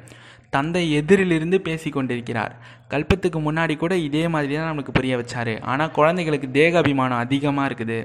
தந்தை 0.55 0.81
எதிரிலிருந்து 0.99 1.57
பேசி 1.67 1.89
கொண்டிருக்கிறார். 1.89 2.53
கல்பத்துக்கு 2.89 3.39
முன்னாடி 3.45 3.75
கூட 3.77 3.93
இதே 4.07 4.23
மாதிரி 4.27 4.53
தான் 4.55 4.69
நம்மளுக்கு 4.69 4.97
புரிய 4.97 5.13
வச்சார். 5.17 5.53
ஆனால் 5.61 5.91
குழந்தைகளுக்கு 5.91 6.47
தேக 6.51 6.77
அபிமானம் 6.77 7.23
அதிகமாக 7.25 7.69
இருக்குது. 7.69 7.99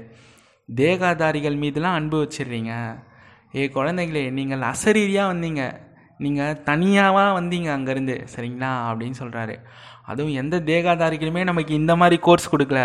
தேகாதாரிகள் 0.69 1.59
மீதுலாம் 1.63 1.97
அன்பு 1.99 2.17
வச்சிடுறீங்க. 2.23 2.73
ஏ 3.55 3.63
குழந்தைகளே 3.77 4.23
நீங்கள் 4.39 4.65
அசரீரியாக 4.71 5.31
வந்தீங்க. 5.33 5.63
நீங்கள் 6.17 6.57
தனியாவா 6.69 7.25
வந்தீங்க 7.39 7.69
அங்கேருந்து. 7.77 8.15
சரிங்களா? 8.33 8.71
அப்படின்னு 8.89 9.19
சொல்கிறாரு 9.21 9.55
அதுவும் 10.11 10.37
எந்த 10.41 10.55
தேகாதாரிக்குமே 10.69 11.41
நமக்கு 11.49 11.73
இந்த 11.81 11.93
மாதிரி 12.01 12.17
கோர்ஸ் 12.27 12.51
கொடுக்கல. 12.53 12.81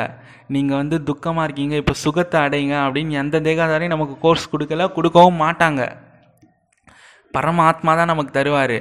நீங்கள் 0.54 0.80
வந்து 0.82 0.96
துக்கமாக 1.10 1.46
இருக்கீங்க 1.46 1.76
இப்போ 1.82 1.94
சுகத்தை 2.04 2.40
அடைங்க 2.46 2.74
அப்படின்னு 2.86 3.20
எந்த 3.22 3.36
தேகாதாரியும் 3.46 3.94
நமக்கு 3.96 4.16
கோர்ஸ் 4.24 4.50
கொடுக்கல 4.52 4.88
கொடுக்கவும் 4.98 5.40
மாட்டாங்க. 5.44 5.82
பரமாத்மா 7.34 7.92
தான் 8.00 8.12
நமக்கு 8.12 8.32
தருவார். 8.38 8.78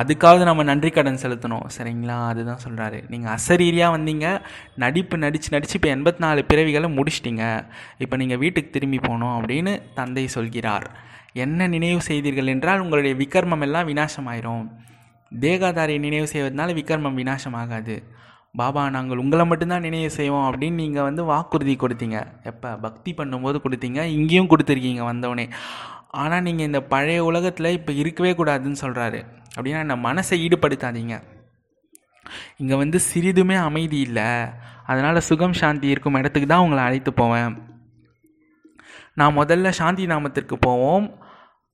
அதுக்காவது 0.00 0.44
நம்ம 0.48 0.62
நன்றி 0.70 0.90
கடன் 0.94 1.20
செலுத்தணும். 1.22 1.66
சரிங்களா? 1.76 2.16
அதுதான் 2.30 2.62
சொல்கிறாரு 2.64 2.98
நீங்கள் 3.12 3.32
அசரீரியாக 3.36 3.94
வந்தீங்க 3.96 4.26
நடிப்பு 4.82 5.16
நடித்து 5.24 5.54
நடித்து 5.54 5.76
இப்போ 5.78 5.90
எண்பத்தி 5.94 6.20
நாலு 6.24 6.40
பிறவிகளை 6.50 6.88
முடிச்சிட்டிங்க. 6.98 7.44
இப்போ 8.04 8.16
நீங்கள் 8.22 8.40
வீட்டுக்கு 8.42 8.74
திரும்பி 8.76 8.98
போகணும் 9.06 9.34
அப்படின்னு 9.38 9.72
தந்தை 10.00 10.24
சொல்கிறார். 10.36 10.86
என்ன 11.44 11.68
நினைவு 11.76 12.02
செய்தீர்கள் 12.10 12.52
என்றால் 12.54 12.82
உங்களுடைய 12.84 13.14
விக்ரமம் 13.22 13.64
எல்லாம் 13.66 13.88
வினாசமாயிரும் 13.92 14.66
தேகாதாரியை 15.32 15.98
நினைவு 15.98 16.26
செய்வதனால 16.32 16.74
விக்ரமம் 16.74 17.18
விநாசமாகாது. 17.22 18.02
பாபா 18.54 18.90
நாங்கள் 18.90 19.18
உங்களை 19.18 19.44
மட்டும்தான் 19.46 19.80
நினைவு 19.80 20.10
செய்வோம் 20.10 20.46
அப்படின்னு 20.50 20.74
நீங்கள் 20.74 21.02
வந்து 21.02 21.24
வாக்குறுதி 21.24 21.76
கொடுத்தீங்க. 21.76 22.26
எப்போ? 22.42 22.68
பக்தி 22.68 23.14
பண்ணும்போது 23.18 23.58
கொடுத்தீங்க. 23.64 24.02
இங்கேயும் 24.02 24.48
கொடுத்துருக்கீங்க 24.48 25.02
வந்தவொடனே. 25.12 25.48
ஆனால் 26.08 26.42
நீங்கள் 26.42 26.66
இந்த 26.66 26.82
பழைய 26.82 27.24
உலகத்தில் 27.24 27.74
இப்போ 27.78 27.92
இருக்கவே 27.92 28.32
கூடாதுன்னு 28.32 28.82
சொல்கிறாரு 28.84 29.24
அப்படின்னா 29.56 29.80
இந்த 29.80 29.96
மனசை 29.96 30.36
ஈடுபடுத்தாதீங்க. 30.46 31.22
இங்கே 32.56 32.74
வந்து 32.74 33.00
சிறிதுமே 33.14 33.56
அமைதி 33.56 34.00
இல்லை. 34.00 34.28
அதனால் 34.84 35.20
சுகம் 35.20 35.52
சாந்தி 35.52 35.88
இருக்கும் 35.88 36.14
இடத்துக்கு 36.14 36.48
தான் 36.48 36.60
உங்களை 36.60 36.84
அழைத்து 36.84 37.12
போவேன். 37.12 37.52
நான் 39.14 39.38
முதல்ல 39.38 39.68
சாந்தி 39.68 40.06
நாமத்திற்கு 40.06 40.56
போவோம். 40.60 41.06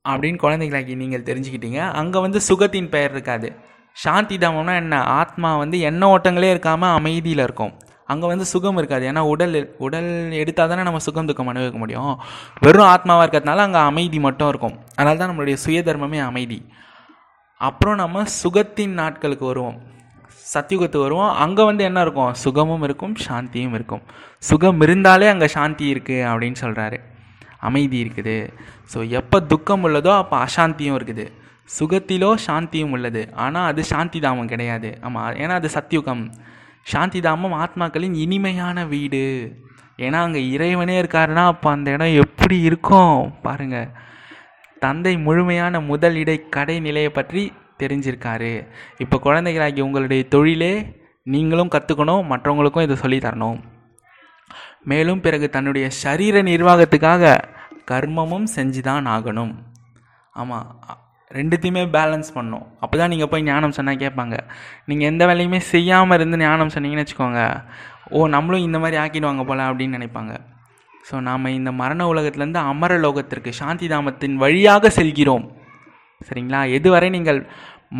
அப்படின்னு 0.05 0.37
குழந்தைகளாக்கி 0.37 0.95
நீங்கள் 0.95 1.27
தெரிஞ்சுக்கிட்டீங்க. 1.29 1.81
அங்கே 2.01 2.19
வந்து 2.19 2.41
சுகத்தின் 2.49 2.88
பெயர் 2.88 3.11
இருக்காது. 3.11 3.49
சாந்தி 3.97 4.37
தாமம்னா 4.37 4.75
என்ன? 4.75 4.97
ஆத்மா 5.21 5.57
வந்து 5.57 5.81
எண்ண 5.81 6.03
ஓட்டங்களே 6.17 6.51
இருக்காமல் 6.55 6.95
அமைதியில் 6.99 7.45
இருக்கும். 7.47 7.73
அங்கே 8.07 8.27
வந்து 8.27 8.45
சுகம் 8.45 8.77
இருக்காது. 8.77 9.05
ஏன்னா 9.11 9.21
உடல் 9.21 9.75
உடல் 9.79 10.33
எடுத்தால் 10.33 10.69
தானே 10.69 10.83
நம்ம 10.83 10.99
சுகம் 10.99 11.27
துக்கம் 11.27 11.51
அனுபவிக்க 11.53 11.79
முடியும். 11.79 12.15
வெறும் 12.61 12.91
ஆத்மாவாக 12.95 13.25
இருக்கிறதுனால 13.25 13.65
அங்கே 13.67 13.79
அமைதி 13.91 14.19
மட்டும் 14.19 14.49
இருக்கும். 14.49 14.77
அதனால 14.97 15.17
தான் 15.17 15.31
நம்மளுடைய 15.33 15.57
சுயதர்மமே 15.65 16.21
அமைதி. 16.31 16.59
அப்புறம் 17.61 17.97
நம்ம 17.97 18.25
சுகத்தின் 18.43 18.99
நாட்களுக்கு 19.03 19.47
வருவோம். 19.47 19.79
சத்தியுகத்துக்கு 20.55 21.07
வருவோம். 21.09 21.33
அங்கே 21.45 21.62
வந்து 21.65 21.85
என்ன 21.85 22.01
இருக்கும்? 22.01 22.35
சுகமும் 22.35 22.83
இருக்கும் 22.83 23.15
சாந்தியும் 23.29 23.75
இருக்கும். 23.75 24.03
சுகம் 24.38 24.81
இருந்தாலே 24.81 25.29
அங்கே 25.29 25.47
சாந்தி 25.47 25.95
இருக்குது 25.95 26.29
அப்படின்னு 26.31 26.61
சொல்கிறாரு 26.65 26.99
அமைதி 27.68 27.98
இருக்குது. 28.05 28.37
ஸோ 28.92 28.98
எப்போ 29.18 29.38
துக்கம் 29.53 29.85
உள்ளதோ 29.87 30.12
அப்போ 30.22 30.37
அசாந்தியும் 30.46 30.96
இருக்குது. 30.98 31.27
சுகத்திலோ 31.79 32.31
சாந்தியும் 32.46 32.94
உள்ளது. 32.96 33.22
ஆனால் 33.44 33.68
அது 33.70 33.83
சாந்தி 33.90 34.20
தாமம் 34.25 34.51
கிடையாது. 34.53 34.88
ஆமாம் 35.07 35.38
ஏன்னா 35.42 35.55
அது 35.61 35.68
சத்தியுகம். 35.77 36.25
சாந்தி 36.92 37.20
தாமம் 37.27 37.59
ஆத்மாக்களின் 37.64 38.16
இனிமையான 38.25 38.85
வீடு. 38.94 39.25
ஏன்னா 40.05 40.18
அங்கே 40.27 40.40
இறைவனே 40.55 40.94
இருக்காருன்னா 41.03 41.44
அப்போ 41.53 41.68
அந்த 41.77 41.88
இடம் 41.96 42.18
எப்படி 42.25 42.57
இருக்கும்? 42.68 43.18
பாருங்கள் 43.46 43.90
தந்தை 44.85 45.12
முழுமையான 45.27 45.81
முதல் 45.90 46.16
இடை 46.22 46.37
கடை 46.57 46.77
நிலையை 46.87 47.11
பற்றி 47.18 47.42
தெரிஞ்சிருக்காரு. 47.83 48.53
இப்போ 49.05 49.16
குழந்தைகளாகி 49.27 49.81
உங்களுடைய 49.87 50.22
தொழிலே 50.35 50.72
நீங்களும் 51.35 51.72
கற்றுக்கணும் 51.75 52.29
மற்றவங்களுக்கும் 52.33 52.87
இதை 52.87 52.96
சொல்லித்தரணும் 53.03 53.59
மேலும் 54.90 55.23
பிறகு 55.25 55.47
தன்னுடைய 55.57 55.87
சரீர 56.03 56.37
நிர்வாகத்துக்காக 56.51 57.33
கர்மமும் 57.90 58.49
செஞ்சு 58.57 58.81
தான் 58.88 59.07
ஆகணும். 59.14 59.55
ஆமாம் 60.40 60.68
ரெண்டுத்தையுமே 61.38 61.83
பேலன்ஸ் 61.97 62.31
பண்ணணும். 62.37 62.66
அப்போ 62.83 62.95
தான் 63.01 63.12
நீங்கள் 63.12 63.31
போய் 63.33 63.47
ஞானம் 63.51 63.77
சொன்னால் 63.77 64.01
கேட்பாங்க. 64.05 64.37
நீங்கள் 64.88 65.09
எந்த 65.11 65.23
வேலையுமே 65.31 65.61
செய்யாமல் 65.73 66.16
இருந்து 66.18 66.42
ஞானம் 66.47 66.73
சொன்னீங்கன்னு 66.75 67.05
வச்சுக்கோங்க 67.05 67.42
ஓ 68.16 68.27
நம்மளும் 68.35 68.66
இந்த 68.68 68.79
மாதிரி 68.83 68.97
ஆக்கிடுவாங்க 69.03 69.42
போல் 69.51 69.68
அப்படின்னு 69.68 69.97
நினைப்பாங்க. 69.99 70.33
ஸோ 71.09 71.14
நாம் 71.29 71.55
இந்த 71.59 71.71
மரண 71.83 72.01
உலகத்துலேருந்து 72.12 72.62
அமர 72.73 72.92
லோகத்திற்கு 73.05 73.51
சாந்தி 73.61 73.87
தாமத்தின் 73.92 74.37
வழியாக 74.42 74.90
செல்கிறோம். 74.99 75.47
சரிங்களா? 76.29 76.61
எதுவரை 76.79 77.09
நீங்கள் 77.16 77.40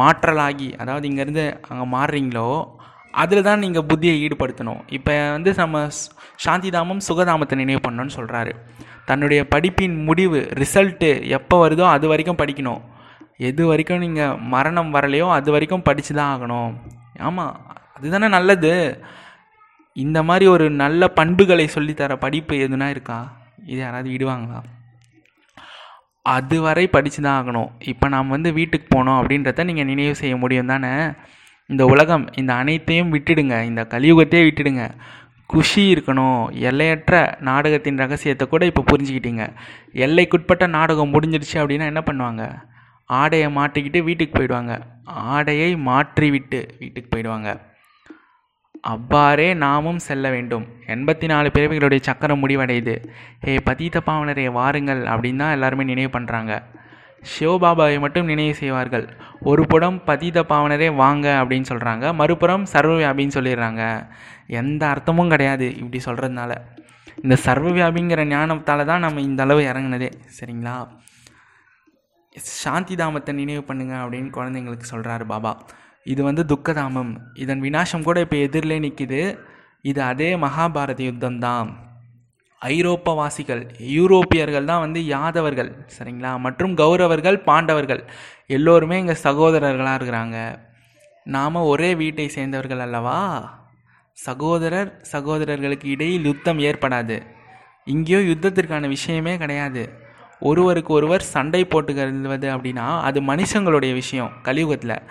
மாற்றலாகி 0.01 0.69
அதாவது 0.83 1.07
இங்கேருந்து 1.11 1.45
அங்கே 1.71 1.87
மாறுறீங்களோ 1.97 2.49
அதில் 3.21 3.47
தான் 3.49 3.63
நீங்கள் 3.65 3.87
புத்தியை 3.91 4.15
ஈடுபடுத்தணும். 4.25 4.81
இப்போ 4.97 5.15
வந்து 5.35 5.51
நம்ம 5.63 5.83
சாந்திதாமம் 6.45 7.03
சுகதாமத்தை 7.09 7.57
நினைவு 7.63 7.81
பண்ணணும்னு 7.87 8.17
சொல்கிறாரு 8.19 8.53
தன்னுடைய 9.09 9.41
படிப்பின் 9.55 9.97
முடிவு 10.09 10.41
ரிசல்ட்டு 10.63 11.11
எப்போ 11.39 11.57
வருதோ 11.63 11.87
அது 11.95 12.07
வரைக்கும் 12.13 12.41
படிக்கணும். 12.43 12.83
எது 13.49 13.63
வரைக்கும் 13.71 14.03
நீங்கள் 14.05 14.39
மரணம் 14.55 14.91
வரலையோ 14.97 15.27
அது 15.39 15.49
வரைக்கும் 15.55 15.87
படித்து 15.89 16.13
தான் 16.19 16.33
ஆகணும். 16.35 16.73
ஆமாம் 17.29 17.55
அதுதானே 17.97 18.29
நல்லது. 18.37 18.73
இந்த 19.97 20.19
மாதிரி 20.29 20.45
ஒரு 20.55 20.67
நல்ல 20.83 21.09
பண்புகளை 21.19 21.67
சொல்லித்தர 21.75 22.13
படிப்பு 22.25 22.55
எதுனா 22.67 22.87
இருக்கா? 22.95 23.19
இது 23.73 23.81
யாராவது 23.85 24.09
விடுவாங்களா 24.15 24.61
அதுவரை 26.37 26.85
படித்து 26.95 27.21
தான் 27.21 27.39
ஆகணும். 27.41 27.71
இப்போ 27.93 28.07
நாம் 28.15 28.35
வந்து 28.35 28.51
வீட்டுக்கு 28.59 28.87
போனோம் 28.95 29.19
அப்படின்றத 29.21 29.65
நீங்கள் 29.71 29.89
நினைவு 29.91 30.15
செய்ய 30.21 30.35
முடியும் 30.43 30.71
தானே? 30.73 30.93
இந்த 31.73 31.85
உலகம் 31.93 32.25
இந்த 32.41 32.53
அனைத்தையும் 32.63 33.13
விட்டுடுங்க. 33.15 33.57
இந்த 33.71 33.83
கலியுகத்தையே 33.95 34.43
விட்டுடுங்க. 34.49 34.85
குஷி 35.53 35.83
இருக்கணும். 35.95 36.43
எல்லையற்ற 36.69 37.15
நாடகத்தின் 37.49 38.01
ரகசியத்தை 38.03 38.45
கூட 38.53 38.63
இப்போ 38.71 38.83
புரிஞ்சுக்கிட்டீங்க. 38.91 39.45
எல்லைக்குட்பட்ட 40.05 40.67
நாடகம் 40.77 41.13
முடிஞ்சிடுச்சு 41.15 41.57
அப்படின்னா 41.63 41.89
என்ன 41.93 42.03
பண்ணுவாங்க? 42.11 42.45
ஆடையை 43.21 43.49
மாட்டிக்கிட்டு 43.57 44.01
வீட்டுக்கு 44.09 44.35
போயிடுவாங்க. 44.37 44.75
ஆடையை 45.33 45.71
மாற்றிவிட்டு 45.89 46.61
வீட்டுக்கு 46.81 47.11
போயிடுவாங்க. 47.15 47.51
அவ்வாறே 48.93 49.49
நாமும் 49.65 50.01
செல்ல 50.07 50.27
வேண்டும். 50.31 50.65
எண்பத்தி 50.95 51.27
நாலு 51.33 51.49
பிறவிகளுடைய 51.57 52.01
சக்கரம் 52.09 52.43
முடிவடையுது. 52.45 52.95
ஹே 53.45 53.53
பதீத 53.71 54.01
பாவனரே 54.07 54.47
வாருங்கள் 54.59 55.03
அப்படின்னு 55.13 55.43
தான் 55.43 55.57
எல்லாருமே 55.57 55.85
நினைவு 55.91 56.11
பண்ணுறாங்க 56.19 56.53
சிவபாபாவை 57.31 57.97
மட்டும் 58.05 58.29
நினைவு 58.31 58.55
செய்வார்கள். 58.61 59.05
ஒரு 59.51 59.63
புறம் 59.73 59.99
பதீத 60.09 60.39
பாவனரே 60.53 60.89
வாங்க 61.03 61.27
அப்படின்னு 61.43 61.71
சொல்கிறாங்க 61.71 62.15
மறுபுறம் 62.21 62.65
சர்வவியாபின்னு 62.73 63.37
சொல்லிடுறாங்க. 63.39 63.83
எந்த 64.61 64.83
அர்த்தமும் 64.95 65.33
கிடையாது 65.35 65.67
இப்படி 65.83 66.01
சொல்கிறதுனால 66.07 66.53
இந்த 67.23 67.37
சர்வவியாபிங்கிற 67.47 68.23
ஞானத்தால் 68.35 68.89
தான் 68.91 69.05
நம்ம 69.07 69.21
இந்த 69.21 69.43
அளவு 69.47 69.63
இறங்குனதே. 69.71 70.11
சரிங்களா? 70.39 70.77
சாந்தி 72.63 72.95
தாமத்தை 73.01 73.33
நினைவு 73.41 73.63
பண்ணுங்க 73.71 73.95
அப்படின்னு 74.03 74.31
குழந்தைங்களுக்கு 74.39 74.87
சொல்கிறாரு 74.93 75.25
பாபா. 75.33 75.53
இது 76.13 76.21
வந்து 76.29 76.43
துக்கதாமம். 76.53 77.13
இதன் 77.45 77.65
வினாசம் 77.67 78.07
கூட 78.09 78.21
இப்போ 78.27 78.37
எதிரிலே 78.47 78.79
நிற்கிது 78.87 79.23
இது 79.91 80.03
அதே 80.03 80.31
மகாபாரத 80.45 81.01
யுத்தம் 81.09 81.39
தான் 81.39 81.69
ஐரோப்பவாசிகள் 82.63 83.63
யூரோப்பியர்கள் 83.79 84.65
தான் 84.65 84.81
வந்து 84.81 85.07
யாதவர்கள் 85.07 85.87
சரிங்களா? 85.99 86.39
மற்றும் 86.39 86.77
கௌரவர்கள் 86.77 87.37
பாண்டவர்கள். 87.37 88.05
எல்லோருமே 88.47 88.99
இங்கே 88.99 89.13
சகோதரர்களாக 89.13 89.99
இருக்கிறாங்க. 89.99 90.59
நாம் 91.25 91.55
ஒரே 91.55 91.95
வீட்டை 91.95 92.29
சேர்ந்தவர்கள் 92.29 92.79
அல்லவா? 92.79 93.19
சகோதரர் 94.13 95.01
சகோதரர்களுக்கு 95.13 95.89
இடையில் 95.89 96.25
யுத்தம் 96.25 96.59
ஏற்படாது. 96.59 97.23
இங்கேயோ 97.85 98.35
யுத்தத்திற்கான 98.35 98.89
விஷயமே 98.89 99.37
கிடையாது. 99.37 99.89
ஒருவருக்கு 100.41 100.93
ஒருவர் 100.93 101.21
சண்டை 101.21 101.65
போட்டுக்கிறது 101.65 102.49
அப்படின்னா 102.57 103.01
அது 103.01 103.21
மனுஷங்களுடைய 103.21 103.93
விஷயம் 103.93 104.33
கலியுகத்தில். 104.43 105.03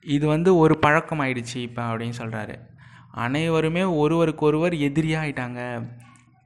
இது 0.00 0.26
வந்து 0.26 0.56
ஒரு 0.56 0.78
பழக்கம் 0.78 1.20
ஆயிடுச்சு 1.20 1.56
இப்போ 1.56 1.82
அப்படின்னு 1.82 2.18
சொல்கிறாரு 2.18 2.54
அனைவருமே 3.12 3.82
ஒருவருக்கு 3.82 4.46
ஒருவர் 4.46 4.72
எதிரியாகிட்டாங்க 4.72 5.60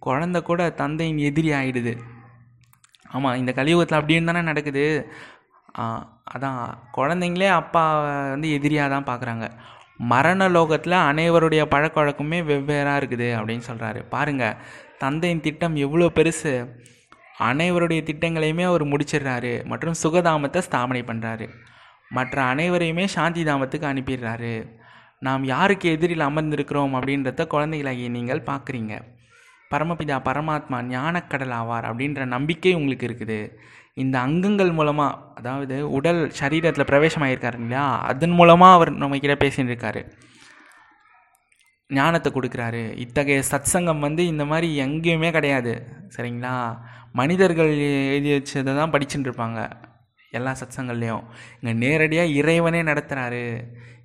குழந்த 0.03 0.39
கூட 0.49 0.63
தந்தையின் 0.81 1.21
எதிரி 1.29 1.51
ஆகிடுது 1.61 1.95
ஆமாம் 3.15 3.39
இந்த 3.41 3.51
கலியுகத்தில் 3.59 3.99
அப்படின்னு 4.01 4.29
தானே 4.31 4.43
நடக்குது. 4.51 4.85
அதான் 6.35 6.61
குழந்தைங்களே 6.97 7.49
அப்பா 7.61 7.83
வந்து 8.33 8.49
எதிரியாக 8.57 8.89
தான் 8.95 9.09
பார்க்குறாங்க 9.11 9.47
மரண 10.13 10.49
லோகத்தில் 10.57 10.97
அனைவருடைய 11.11 11.63
பழக்க 11.75 11.97
வழக்கமே 12.01 12.39
வெவ்வேறாக 12.49 13.01
இருக்குது 13.01 13.29
அப்படின்னு 13.39 13.65
சொல்கிறாரு 13.69 14.01
பாருங்கள் 14.15 14.59
தந்தையின் 15.03 15.45
திட்டம் 15.47 15.77
எவ்வளோ 15.85 16.09
பெருசு. 16.19 16.53
அனைவருடைய 17.51 18.01
திட்டங்களையுமே 18.09 18.65
அவர் 18.71 18.85
முடிச்சிடுறாரு. 18.93 19.53
மற்றும் 19.71 19.97
சுகதாமத்தை 20.03 20.61
ஸ்தாபனை 20.69 21.03
பண்ணுறாரு 21.11 21.47
மற்ற 22.17 22.37
அனைவரையுமே 22.53 23.05
சாந்தி 23.17 23.43
தாமத்துக்கு 23.49 23.87
அனுப்பிடுறாரு. 23.93 24.55
நாம் 25.27 25.43
யாருக்கு 25.55 25.87
எதிரில் 25.97 26.29
அமர்ந்திருக்கிறோம் 26.31 26.97
அப்படின்றத 26.99 27.45
குழந்தைகளாகிய 27.55 28.09
நீங்கள் 28.17 28.49
பார்க்குறீங்க 28.49 28.95
பரமபிதா 29.71 30.17
பரமாத்மா 30.29 30.79
ஞானக்கடல் 30.95 31.55
ஆவார் 31.61 31.89
அப்படின்ற 31.91 32.25
நம்பிக்கை 32.35 32.73
உங்களுக்கு 32.81 33.07
இருக்குது. 33.09 33.41
இந்த 34.03 34.17
அங்கங்கள் 34.27 34.73
மூலமாக 34.79 35.19
அதாவது 35.39 35.77
உடல் 35.91 36.21
சரீரத்தில் 36.41 36.89
பிரவேசமாயிருக்காரு 36.91 37.59
இல்லையா? 37.63 37.87
அதன் 38.11 38.35
மூலமாக 38.41 38.77
அவர் 38.77 38.91
நம்ம 39.03 39.19
கிட்ட 39.19 39.37
பேசின்னு 39.45 39.73
இருக்காரு 39.73 40.03
ஞானத்தை 41.91 42.31
கொடுக்குறாரு. 42.33 42.83
இத்தகைய 43.05 43.43
சத்சங்கம் 43.51 44.05
வந்து 44.07 44.23
இந்த 44.27 44.45
மாதிரி 44.45 44.69
எங்கேயுமே 44.85 45.31
கிடையாது. 45.37 45.73
சரிங்களா? 46.17 46.55
மனிதர்கள் 47.13 47.71
எழுதி 48.11 48.31
வச்சதை 48.37 48.73
தான் 48.81 48.93
படிச்சுட்டு 48.95 49.29
இருப்பாங்க 49.29 49.61
எல்லா 50.33 50.53
சத்சங்கள்லேயும். 50.63 51.25
இங்கே 51.61 51.75
நேரடியாக 51.85 52.35
இறைவனே 52.41 52.81
நடத்துகிறாரு 52.83 53.45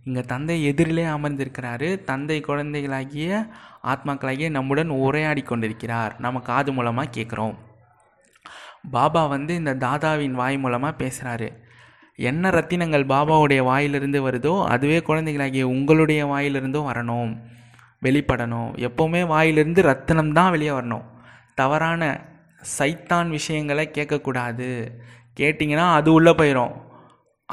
இங்கே 0.05 0.21
தந்தை 0.21 0.55
எதிரிலே 0.69 1.05
அமர்ந்திருக்கிறாரு. 1.15 1.89
தந்தை 2.03 2.39
குழந்தைகளாகிய 2.39 3.47
ஆத்மாக்களாகிய 3.83 4.49
நம்முடன் 4.49 4.89
உரையாடி 4.89 5.41
கொண்டிருக்கிறார் 5.41 6.13
நம்ம 6.19 6.39
காது 6.39 6.71
மூலமாக 6.73 7.13
கேட்குறோம் 7.17 7.55
பாபா 8.91 9.25
வந்து 9.25 9.55
இந்த 9.55 9.73
தாதாவின் 9.75 10.31
வாய் 10.31 10.57
மூலமாக 10.57 10.99
பேசுகிறாரு 11.03 11.49
என்ன 12.15 12.49
ரத்தினங்கள் 12.49 13.03
பாபாவுடைய 13.11 13.61
வாயிலிருந்து 13.63 14.19
வருதோ 14.27 14.53
அதுவே 14.65 14.97
குழந்தைகளாகிய 14.99 15.67
உங்களுடைய 15.67 16.21
வாயிலிருந்தும் 16.25 16.89
வரணும். 16.89 17.31
வெளிப்படணும். 18.01 18.69
எப்போவுமே 18.87 19.21
வாயிலிருந்து 19.25 19.81
ரத்தினம் 19.81 20.33
தான் 20.33 20.49
வெளியே 20.49 20.69
வரணும். 20.69 21.05
தவறான 21.55 22.01
சைத்தான் 22.77 23.29
விஷயங்களை 23.29 23.91
கேட்கக்கூடாது. 23.93 24.69
கேட்டிங்கன்னா 25.39 25.85
அது 25.93 26.13
உள்ளே 26.13 26.31
போயிடும் 26.31 26.73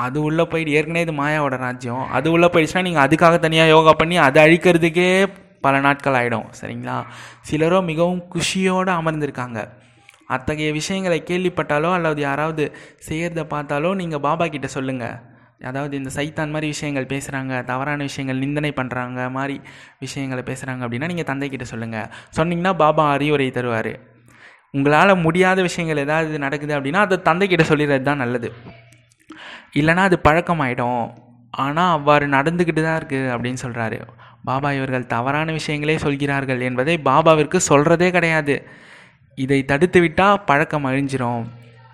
அது 0.05 0.19
உள்ளே 0.29 0.45
போயிட்டு 0.51 0.75
ஏற்கனவே 0.79 1.05
இது 1.07 1.15
மாயாவோட 1.21 1.57
ராஜ்யம். 1.67 2.05
அது 2.17 2.27
உள்ளே 2.35 2.49
போயிடுச்சுன்னா 2.55 2.87
நீங்கள் 2.89 3.05
அதுக்காக 3.07 3.37
தனியாக 3.47 3.73
யோகா 3.75 3.93
பண்ணி 4.01 4.17
அதை 4.27 4.39
அழிக்கிறதுக்கே 4.47 5.11
பல 5.67 5.77
நாட்கள் 5.87 6.17
ஆகிடும் 6.19 6.49
சரிங்களா? 6.59 6.97
சிலரோ 7.49 7.79
மிகவும் 7.91 8.21
குஷியோடு 8.35 8.93
அமர்ந்திருக்காங்க. 9.01 9.59
அத்தகைய 10.35 10.71
விஷயங்களை 10.81 11.19
கேள்விப்பட்டாலோ 11.31 11.91
அல்லது 11.97 12.21
யாராவது 12.29 12.65
செய்கிறத 13.09 13.43
பார்த்தாலோ 13.55 13.91
நீங்கள் 14.01 14.25
பாபா 14.27 14.47
கிட்டே 14.55 14.71
சொல்லுங்கள் 14.77 15.17
அதாவது 15.69 15.95
இந்த 16.01 16.11
சைத்தான் 16.17 16.53
மாதிரி 16.55 16.67
விஷயங்கள் 16.75 17.11
பேசுகிறாங்க 17.13 17.53
தவறான 17.71 18.01
விஷயங்கள் 18.09 18.43
நிந்தனை 18.45 18.71
பண்ணுறாங்க 18.81 19.21
மாதிரி 19.37 19.57
விஷயங்களை 20.05 20.43
பேசுகிறாங்க 20.51 20.83
அப்படின்னா 20.87 21.09
நீங்கள் 21.13 21.29
தந்தைக்கிட்ட 21.31 21.67
சொல்லுங்கள் 21.73 22.11
சொன்னீங்கன்னா 22.39 22.75
பாபா 22.83 23.07
அறிவுரை 23.15 23.49
தருவார். 23.57 23.93
உங்களால் 24.77 25.23
முடியாத 25.27 25.59
விஷயங்கள் 25.69 26.05
ஏதாவது 26.05 26.39
நடக்குது 26.45 26.75
அப்படின்னா 26.79 27.03
அதை 27.07 27.19
தந்தைக்கிட்ட 27.29 27.67
சொல்லிடுறது 27.71 28.07
தான் 28.11 28.23
நல்லது. 28.25 28.51
இல்லைனா 29.81 30.03
அது 30.09 30.19
பழக்கமாயிடும். 30.29 31.05
ஆனால் 31.65 31.93
அவ்வாறு 31.97 32.27
நடந்துக்கிட்டு 32.37 32.83
தான் 32.83 32.99
இருக்குது 33.01 33.31
அப்படின்னு 33.35 33.61
சொல்கிறாரு 33.65 33.99
பாபா 34.49 34.69
இவர்கள் 34.79 35.11
தவறான 35.15 35.53
விஷயங்களே 35.53 35.97
சொல்கிறார்கள் 36.05 36.61
என்பதை 36.69 36.95
பாபாவிற்கு 37.09 37.59
சொல்கிறதே 37.71 38.09
கிடையாது. 38.17 38.55
இதை 39.39 39.59
தடுத்து 39.71 39.99
விட்டால் 40.01 40.43
பழக்கம் 40.49 40.87
அழிஞ்சிரும். 40.91 41.43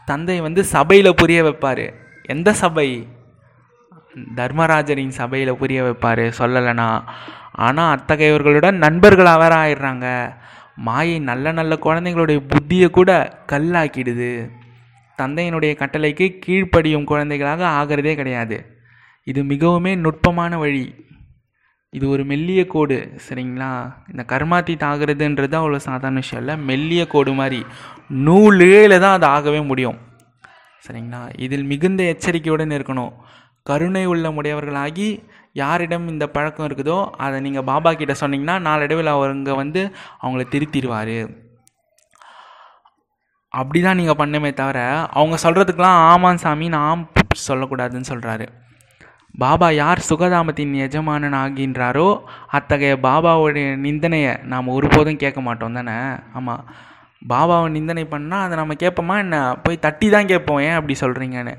தந்தை 0.08 0.36
வந்து 0.40 0.62
சபையில் 0.64 1.18
புரிய 1.20 1.38
வைப்பார். 1.42 1.84
எந்த 2.34 2.52
சபை? 2.62 2.88
தர்மராஜரின் 4.38 5.14
சபையில் 5.20 5.58
புரிய 5.62 5.78
வைப்பார் 5.86 6.24
சொல்லலைனா. 6.40 6.88
ஆனால் 7.66 7.92
அத்தகையவர்களுடன் 7.96 8.78
நண்பர்கள் 8.84 9.30
அவராயிடுறாங்க. 9.36 10.06
மாயை 10.86 11.18
நல்ல 11.30 11.52
நல்ல 11.52 11.72
குழந்தைங்களுடைய 11.86 12.38
புத்தியை 12.52 12.88
கூட 12.90 13.10
கல்லாக்கிடுது. 13.52 14.32
தந்தையினுடைய 15.18 15.72
கட்டளைக்கு 15.82 16.38
கீழ்ப்படியும் 16.46 17.04
குழந்தைகளாக 17.04 17.66
ஆகிறதே 17.80 18.14
கிடையாது. 18.14 18.66
இது 19.24 19.42
மிகவுமே 19.42 19.96
நுட்பமான 19.96 20.58
வழி. 20.58 20.94
இது 21.90 22.08
ஒரு 22.08 22.24
மெல்லிய 22.24 22.66
கோடு 22.66 23.12
சரிங்களா? 23.26 23.94
இந்த 24.10 24.22
கர்மாத்தி 24.28 24.74
தாகிறதுன்றது 24.84 25.54
அவ்வளோ 25.60 25.76
சாதாரண 25.76 26.18
விஷயம் 26.18 26.44
இல்லை. 26.44 26.64
மெல்லிய 26.64 27.06
கோடு 27.06 27.32
மாதிரி. 27.32 27.64
நூலேல 28.24 28.98
தான் 28.98 29.12
அது 29.12 29.26
ஆகவே 29.26 29.60
முடியும். 29.60 29.98
சரிங்களா? 30.88 31.28
இதில் 31.36 31.64
மிகுந்த 31.64 32.02
எச்சரிக்கையுடன் 32.04 32.70
இருக்கணும். 32.70 33.12
கருணை 33.62 34.04
உள்ள 34.04 34.30
முடையவர்களாகி 34.30 35.22
யாரிடம் 35.52 36.08
இந்த 36.08 36.26
பழக்கம் 36.26 36.66
இருக்குதோ 36.66 37.10
அதை 37.16 37.40
நீங்கள் 37.40 37.64
பாபா 37.64 37.92
கிட்ட 37.92 38.14
சொன்னீங்கன்னா 38.20 38.60
நாளடைவில் 38.60 39.06
அவருங்க 39.06 39.54
வந்து 39.54 39.90
அவங்கள 40.22 40.44
திருத்திடுவார். 40.54 41.42
அப்படி 43.60 43.80
தான் 43.86 43.98
நீங்கள் 44.00 44.20
பண்ணுமே 44.20 44.50
தவிர 44.60 44.78
அவங்க 45.18 45.36
சொல்கிறதுக்கெலாம் 45.44 45.98
ஆமான் 46.10 46.42
சாமி 46.44 46.68
நான் 46.76 47.02
சொல்லக்கூடாதுன்னு 47.48 48.10
சொல்கிறாரு 48.12 48.46
பாபா 49.42 49.68
யார் 49.82 50.00
சுகதாமத்தின் 50.08 50.74
எஜமானன் 50.86 51.36
ஆகின்றாரோ 51.42 52.08
அத்தகைய 52.56 52.96
பாபாவுடைய 53.06 53.68
நிந்தனையை 53.84 54.32
நாம் 54.52 54.74
ஒருபோதும் 54.74 55.22
கேட்க 55.22 55.40
மாட்டோம் 55.46 55.78
தானே? 55.78 55.96
ஆமாம் 56.38 56.62
பாபாவை 57.32 57.68
நிந்தனை 57.76 58.04
பண்ணால் 58.12 58.44
அதை 58.46 58.54
நம்ம 58.60 58.74
கேட்போமா 58.82 59.14
என்ன? 59.24 59.38
போய் 59.64 59.84
தட்டி 59.86 60.08
தான் 60.14 60.30
கேட்போம் 60.32 60.62
ஏன் 60.66 60.76
அப்படி 60.78 60.96
சொல்கிறீங்கன்னு 61.00 61.54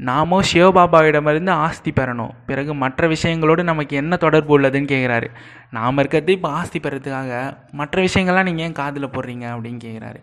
நாமோ 0.00 0.36
சிவபாபாவிடமிருந்து 0.50 1.52
ஆஸ்தி 1.64 1.90
பெறணும். 1.92 2.34
பிறகு 2.48 2.72
மற்ற 2.82 3.08
விஷயங்களோடு 3.14 3.62
நமக்கு 3.70 3.94
என்ன 4.02 4.16
தொடர்பு 4.24 4.52
உள்ளதுன்னு 4.58 4.92
கேட்குறாரு. 4.92 5.28
நாம் 5.76 5.98
இருக்கிறது 5.98 6.36
இப்போ 6.36 6.50
ஆஸ்தி 6.58 6.78
பெறதுக்காக 6.84 7.40
மற்ற 7.80 8.02
விஷயங்கள்லாம் 8.02 8.48
நீங்கள் 8.50 8.66
ஏன் 8.66 8.78
காதில் 8.82 9.12
போடுறீங்க 9.14 9.46
அப்படின்னு 9.54 9.80
கேட்குறாரு. 9.86 10.20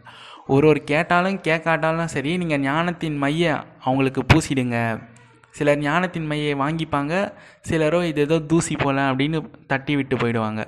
ஒரு 0.54 0.66
ஒரு 0.72 0.82
கேட்டாலும் 0.92 1.38
கேட்காட்டாலும் 1.48 2.12
சரி 2.14 2.32
நீங்கள் 2.42 2.64
ஞானத்தின் 2.66 3.18
மைய 3.24 3.44
அவங்களுக்கு 3.86 4.22
பூசிடுங்க. 4.32 4.78
சிலர் 5.58 5.82
ஞானத்தின் 5.86 6.28
மையை 6.32 6.54
வாங்கிப்பாங்க 6.62 7.14
சிலரோ 7.70 8.00
இது 8.10 8.22
ஏதோ 8.28 8.38
தூசி 8.52 8.76
போல 8.84 8.98
அப்படின்னு 9.12 9.40
தட்டி 9.72 9.94
விட்டு 9.96 10.16
போயிடுவாங்க. 10.22 10.64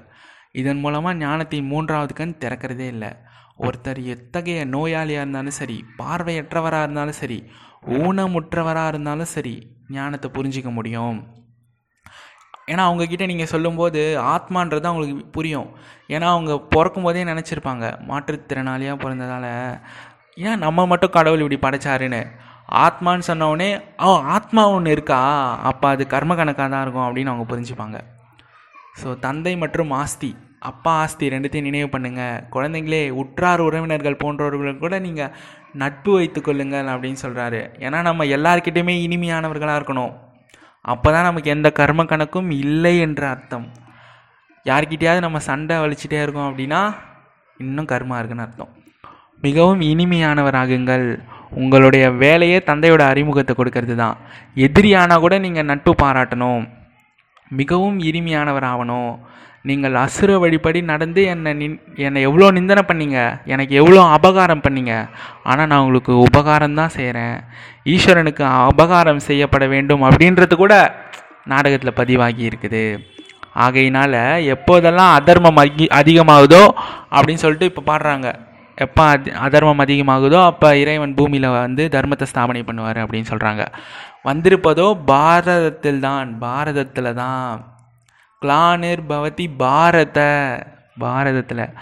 இதன் 0.61 0.81
மூலமாக 0.83 1.19
ஞானத்தின் 1.23 1.69
மூன்றாவது 1.71 2.13
கண் 2.19 2.39
திறக்கிறதே 2.43 2.87
இல்லை. 2.93 3.11
ஒருத்தர் 3.65 3.99
எத்தகைய 4.13 4.59
நோயாளியாக 4.75 5.23
இருந்தாலும் 5.23 5.57
சரி 5.61 5.77
பார்வையற்றவராக 5.99 6.85
இருந்தாலும் 6.85 7.19
சரி 7.21 7.39
ஊனமுற்றவராக 8.01 8.91
இருந்தாலும் 8.93 9.33
சரி 9.35 9.55
ஞானத்தை 9.97 10.29
புரிஞ்சிக்க 10.37 10.71
முடியும். 10.77 11.19
ஏன்னா 12.71 12.84
அவங்கக்கிட்ட 12.88 13.25
நீங்கள் 13.32 13.51
சொல்லும்போது 13.53 14.01
ஆத்மான்றது 14.34 14.89
அவங்களுக்கு 14.89 15.17
புரியும். 15.38 15.69
ஏன்னா 16.15 16.27
அவங்க 16.36 16.53
பிறக்கும் 16.73 17.06
போதே 17.08 17.23
நினச்சிருப்பாங்க 17.32 17.86
மாற்றுத்திறனாளியாக 18.10 19.01
பிறந்ததால். 19.03 19.51
ஏன் 20.47 20.63
நம்ம 20.65 20.86
மட்டும் 20.91 21.15
கடவுள் 21.17 21.43
இப்படி 21.43 21.60
படைச்சாருன்னு? 21.65 22.21
ஆத்மான்னு 22.86 23.27
சொன்னோடனே 23.30 23.69
ஓ 24.08 24.10
ஆத்மா 24.36 24.63
ஒன்று 24.75 24.95
இருக்கா? 24.95 25.19
அப்போ 25.69 25.88
அது 25.93 26.03
கர்ம 26.13 26.36
கணக்காக 26.39 26.67
தான் 26.73 26.84
இருக்கும் 26.86 27.08
அப்படின்னு 27.08 27.34
அவங்க 27.34 27.47
புரிஞ்சுப்பாங்க. 27.53 27.97
ஸோ 29.01 29.08
தந்தை 29.25 29.53
மற்றும் 29.63 29.93
ஆஸ்தி. 30.01 30.32
அப்பா 30.69 30.91
ஆஸ்தி 31.01 31.25
ரெண்டுத்தையும் 31.34 31.67
நினைவு 31.69 31.88
பண்ணுங்கள் 31.95 32.43
குழந்தைங்களே 32.53 33.01
உற்றார் 33.21 33.62
உறவினர்கள் 33.65 34.21
போன்றவர்கள் 34.21 34.82
கூட 34.84 34.95
நீங்கள் 35.08 35.34
நட்பு 35.82 36.12
வைத்து 36.19 36.39
கொள்ளுங்கள் 36.41 36.88
அப்படின்னு 36.93 37.19
சொல்கிறாரு 37.25 37.62
ஏன்னா 37.86 37.99
நம்ம 38.08 38.25
எல்லாருக்கிட்டேயுமே 38.38 38.95
இனிமையானவர்களாக 39.08 39.80
இருக்கணும். 39.80 40.13
அப்போ 40.81 41.07
தான் 41.11 41.27
நமக்கு 41.29 41.49
எந்த 41.55 41.69
கர்ம 41.79 42.03
கணக்கும் 42.03 42.49
இல்லை 42.63 42.93
என்ற 43.05 43.21
அர்த்தம். 43.29 43.65
யார்கிட்டையாவது 44.65 45.25
நம்ம 45.25 45.39
சண்டை 45.49 45.75
வலிச்சிட்டே 45.83 46.19
இருக்கோம் 46.23 46.49
அப்படின்னா 46.49 46.81
இன்னும் 47.57 47.89
கர்மா 47.91 48.17
இருக்குன்னு 48.19 48.45
அர்த்தம். 48.45 48.71
மிகவும் 49.45 49.81
இனிமையானவராகுங்கள். 49.91 51.07
உங்களுடைய 51.61 52.05
வேலையே 52.23 52.57
தந்தையோட 52.69 53.01
அறிமுகத்தை 53.11 53.53
கொடுக்கறது 53.55 53.95
தான் 53.95 54.15
எதிரியானால் 54.65 55.23
கூட 55.25 55.35
நீங்கள் 55.45 55.69
நட்பு 55.71 55.91
பாராட்டணும். 56.03 56.63
மிகவும் 57.59 57.99
இனிமையானவர் 58.09 58.67
ஆகணும் 58.71 59.11
நீங்கள் 59.69 59.95
அசுர 60.03 60.32
வழிபடி 60.43 60.80
நடந்து 60.91 61.21
என்னை 61.34 61.51
நின் 61.62 61.77
என்னை 62.06 62.19
எவ்வளோ 62.27 62.47
நிந்தனை 62.58 62.84
பண்ணீங்க? 62.89 63.19
எனக்கு 63.53 63.73
எவ்வளோ 63.82 64.01
அபகாரம் 64.17 64.63
பண்ணீங்க? 64.65 64.93
ஆனால் 65.49 65.69
நான் 65.71 65.84
உங்களுக்கு 65.86 66.13
உபகாரம் 66.27 66.80
தான் 66.80 66.95
செய்கிறேன் 66.97 67.38
ஈஸ்வரனுக்கு 67.93 68.43
அபகாரம் 68.69 69.21
செய்யப்பட 69.27 69.67
வேண்டும் 69.75 70.06
அப்படின்றது 70.10 70.58
கூட 70.63 70.75
நாடகத்தில் 71.53 71.97
பதிவாகி 72.01 72.43
இருக்குது. 72.49 72.84
ஆகையினால் 73.65 74.19
எப்போதெல்லாம் 74.56 75.13
அதர்மம் 75.19 75.62
அதி 75.62 75.86
அதிகமாகுதோ 75.99 76.63
அப்படின்னு 77.15 77.43
சொல்லிட்டு 77.43 77.69
இப்போ 77.71 77.84
பாடுறாங்க. 77.91 78.27
எப்போ 78.86 79.03
அதர்மம் 79.45 79.82
அதிகமாகுதோ 79.86 80.39
அப்போ 80.49 80.69
இறைவன் 80.82 81.15
பூமியில் 81.19 81.47
வந்து 81.63 81.86
தர்மத்தை 81.95 82.25
ஸ்தாபனை 82.32 82.62
பண்ணுவார் 82.67 82.99
அப்படின்னு 83.03 83.32
சொல்கிறாங்க 83.32 83.63
வந்திருப்பதோ 84.30 84.86
பாரதத்தில் 85.10 86.03
தான் 86.06 86.30
பாரதத்தில் 86.43 87.17
தான். 87.23 87.51
கிளானிர் 88.45 89.00
பவதி 89.10 89.45
பாரத. 89.58 90.19
பாரதத்தில் 91.00 91.73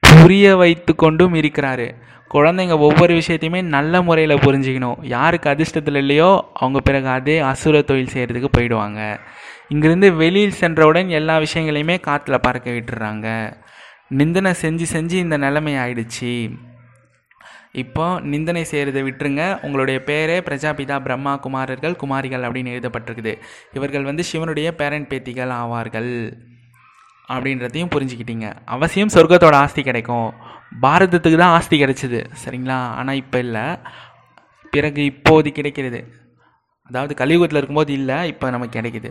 புரிய 0.00 0.56
வைத்து 0.56 0.94
கொண்டும் 0.94 1.34
இருக்கிறாரு. 1.34 1.94
குழந்தைங்க 2.34 2.78
ஒவ்வொரு 2.78 3.14
விஷயத்தையுமே 3.14 3.62
நல்ல 3.62 4.02
முறையில் 4.02 4.36
புரிஞ்சுக்கணும். 4.36 4.98
யாருக்கு 5.02 5.50
அதிர்ஷ்டத்தில் 5.50 5.96
இல்லையோ 5.96 6.50
அவங்க 6.54 6.80
பிறகு 6.80 7.08
அதே 7.08 7.38
அசுர 7.38 7.82
தொழில் 7.82 8.12
செய்கிறதுக்கு 8.14 8.48
போயிடுவாங்க. 8.58 9.18
இங்கிருந்து 9.68 10.14
வெளியில் 10.14 10.58
சென்றவுடன் 10.60 11.08
எல்லா 11.08 11.38
விஷயங்களையுமே 11.38 11.96
காற்றுல 12.06 12.38
பறக்க 12.38 12.70
விட்டுறாங்க. 12.70 13.52
நிந்தனை 14.08 14.52
செஞ்சு 14.62 14.84
செஞ்சு 14.92 15.12
இந்த 15.12 15.36
நிலைமை 15.36 15.74
ஆயிடுச்சு. 15.74 16.34
இப்போ 17.82 18.04
நிந்தனை 18.32 18.60
செய்கிறத 18.70 18.98
விட்டுருங்க. 19.06 19.44
உங்களுடைய 19.64 19.98
பேரே 20.08 20.36
பிரஜாபிதா 20.48 20.96
பிரம்மா 21.06 21.32
குமாரர்கள் 21.36 21.94
குமாரிகள் 22.02 22.44
அப்படின்னு 22.46 22.74
எழுதப்பட்டிருக்குது. 22.74 23.32
இவர்கள் 23.72 24.08
வந்து 24.10 24.24
சிவனுடைய 24.30 24.68
பேரன் 24.80 25.08
பேத்திகள் 25.12 25.52
ஆவார்கள் 25.60 26.10
அப்படின்றதையும் 27.34 27.92
புரிஞ்சுக்கிட்டீங்க. 27.94 28.48
அவசியம் 28.64 29.12
சொர்க்கத்தோட 29.14 29.56
ஆஸ்தி 29.64 29.82
கிடைக்கும். 29.82 30.28
பாரதத்துக்கு 30.84 31.38
தான் 31.42 31.54
ஆஸ்தி 31.56 31.76
கிடைச்சிது 31.82 32.20
சரிங்களா? 32.44 32.78
ஆனால் 33.00 33.20
இப்போ 33.22 33.38
இல்லை. 33.38 33.66
பிறகு 34.70 35.04
இப்போது 35.04 35.50
கிடைக்கிறது. 35.52 36.00
அதாவது 36.90 37.14
கலியுகத்தில் 37.14 37.58
இருக்கும்போது 37.60 37.92
இல்லை 37.92 38.18
இப்போ 38.32 38.46
நமக்கு 38.50 38.78
கிடைக்குது. 38.80 39.10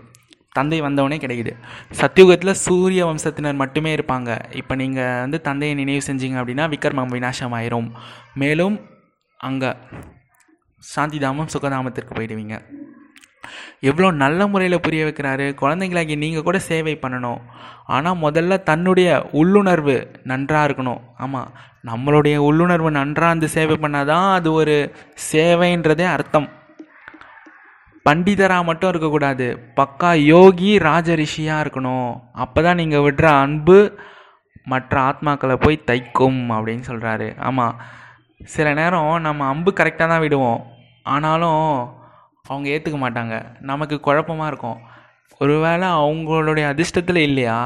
தந்தை 0.58 0.80
வந்தவனே 0.86 1.18
கிடைக்குது. 1.24 1.54
சத்தியுகத்தில் 2.02 2.60
சூரிய 2.66 3.04
வம்சத்தினர் 3.10 3.62
மட்டுமே 3.64 3.92
இருப்பாங்க. 3.98 4.30
இப்போ 4.62 4.76
நீங்கள் 4.82 5.22
வந்து 5.26 5.40
தந்தையை 5.50 5.76
நினைவு 5.82 6.02
செஞ்சீங்க 6.10 6.40
அப்படின்னா 6.42 6.68
விக்ரமம் 6.76 7.14
விநாசம் 7.18 7.56
ஆயிரும் 7.60 7.90
மேலும் 8.44 8.78
அங்கே 9.40 9.72
சாந்திதாமம் 10.96 11.54
சுகதாமத்திற்கு 11.54 12.16
போயிடுவீங்க. 12.18 12.56
எவ்வளோ 13.90 14.10
நல்ல 14.24 14.48
முறையில் 14.52 14.84
புரிய 14.84 15.02
வைக்கிறாரு. 15.06 15.46
குழந்தைங்களாகி 15.62 16.16
நீங்கள் 16.24 16.46
கூட 16.48 16.58
சேவை 16.70 16.94
பண்ணணும். 17.02 17.42
ஆனால் 17.96 18.22
முதல்ல 18.26 18.58
தன்னுடைய 18.70 19.10
உள்ளுணர்வு 19.42 19.96
நன்றாக 20.32 20.68
இருக்கணும். 20.68 21.02
ஆமாம் 21.24 21.50
நம்மளுடைய 21.90 22.36
உள்ளுணர்வு 22.50 22.92
நன்றாக 23.00 23.32
இருந்து 23.32 23.50
சேவை 23.56 23.76
பண்ணாதான் 23.84 24.28
அது 24.38 24.50
ஒரு 24.60 24.76
சேவைன்றதே 25.32 26.06
அர்த்தம். 26.16 26.48
பண்டிதராக 28.06 28.68
மட்டும் 28.70 28.92
இருக்கக்கூடாது. 28.92 29.48
பக்கா 29.80 30.10
யோகி 30.34 30.72
ராஜரிஷியாக 30.90 31.64
இருக்கணும். 31.64 32.10
அப்போ 32.44 32.60
தான் 32.62 32.80
நீங்கள் 32.82 33.06
விடுற 33.06 33.26
அன்பு 33.44 33.78
மற்ற 34.72 34.94
ஆத்மாக்களை 35.10 35.56
போய் 35.64 35.86
தைக்கும் 35.90 36.42
அப்படின்னு 36.56 36.84
சொல்கிறாரு 36.90 37.28
ஆமாம் 37.50 37.78
சில 38.56 38.68
நேரம் 38.80 39.22
நம்ம 39.28 39.46
அம்பு 39.54 39.72
கரெக்டாக 39.80 40.08
தான் 40.12 40.24
விடுவோம். 40.26 40.62
ஆனாலும் 41.14 41.64
அவங்க 42.52 42.68
ஏற்றுக்க 42.76 42.98
மாட்டாங்க. 43.04 43.36
நமக்கு 43.72 43.96
குழப்பமாக 44.08 44.50
இருக்கும். 44.52 44.80
ஒருவேளை 45.42 45.88
அவங்களுடைய 46.02 46.66
அதிர்ஷ்டத்தில் 46.74 47.22
இல்லையா? 47.30 47.60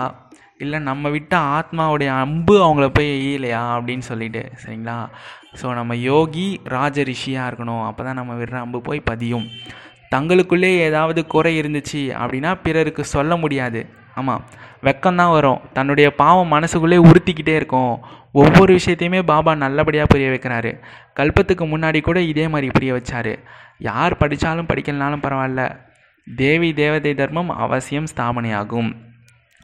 இல்லை 0.64 0.80
நம்ம 0.90 1.10
விட்ட 1.16 1.34
ஆத்மாவுடைய 1.58 2.12
அம்பு 2.26 2.56
அவங்கள 2.66 2.88
போய் 2.98 3.10
இல்லையா 3.34 3.64
அப்படின்னு 3.78 4.06
சொல்லிட்டு. 4.12 4.44
சரிங்களா? 4.64 4.98
ஸோ 5.60 5.74
நம்ம 5.80 5.96
யோகி 6.12 6.48
ராஜரிஷியாக 6.76 7.50
இருக்கணும். 7.50 7.84
அப்போ 7.90 8.02
தான் 8.04 8.20
நம்ம 8.22 8.34
விடுற 8.34 8.58
அம்பு 8.66 8.82
போய் 8.82 9.08
பதியும். 9.12 9.48
தங்களுக்குள்ளே 10.16 10.72
ஏதாவது 10.88 11.26
குறை 11.26 11.60
இருந்துச்சு 11.60 12.02
அப்படின்னா 12.24 12.60
பிறருக்கு 12.64 13.04
சொல்ல 13.06 13.36
முடியாது. 13.36 13.82
ஆமாம் 14.16 14.44
வெக்கம்தான் 14.84 15.32
வரும். 15.32 15.62
தன்னுடைய 15.74 16.16
பாவம் 16.16 16.52
மனசுக்குள்ளே 16.52 16.98
உறுத்திக்கிட்டே 17.10 17.56
இருக்கும். 17.56 17.94
ஒவ்வொரு 18.32 18.72
விஷயத்தையுமே 18.76 19.22
பாபா 19.24 19.56
நல்லபடியாக 19.56 20.10
புரிய 20.12 20.30
வைக்கிறாரு. 20.30 20.72
கல்பத்துக்கு 21.16 21.66
முன்னாடி 21.74 22.02
கூட 22.02 22.20
இதே 22.22 22.48
மாதிரி 22.48 22.68
புரிய 22.72 22.94
வச்சாரு. 22.94 23.34
யார் 23.80 24.18
படித்தாலும் 24.18 24.66
படிக்கலனாலும் 24.66 25.24
பரவாயில்ல. 25.26 25.64
தேவி 26.28 26.74
தேவதை 26.74 27.14
தர்மம் 27.14 27.50
அவசியம் 27.50 28.08
ஸ்தாபனையாகும். 28.16 28.90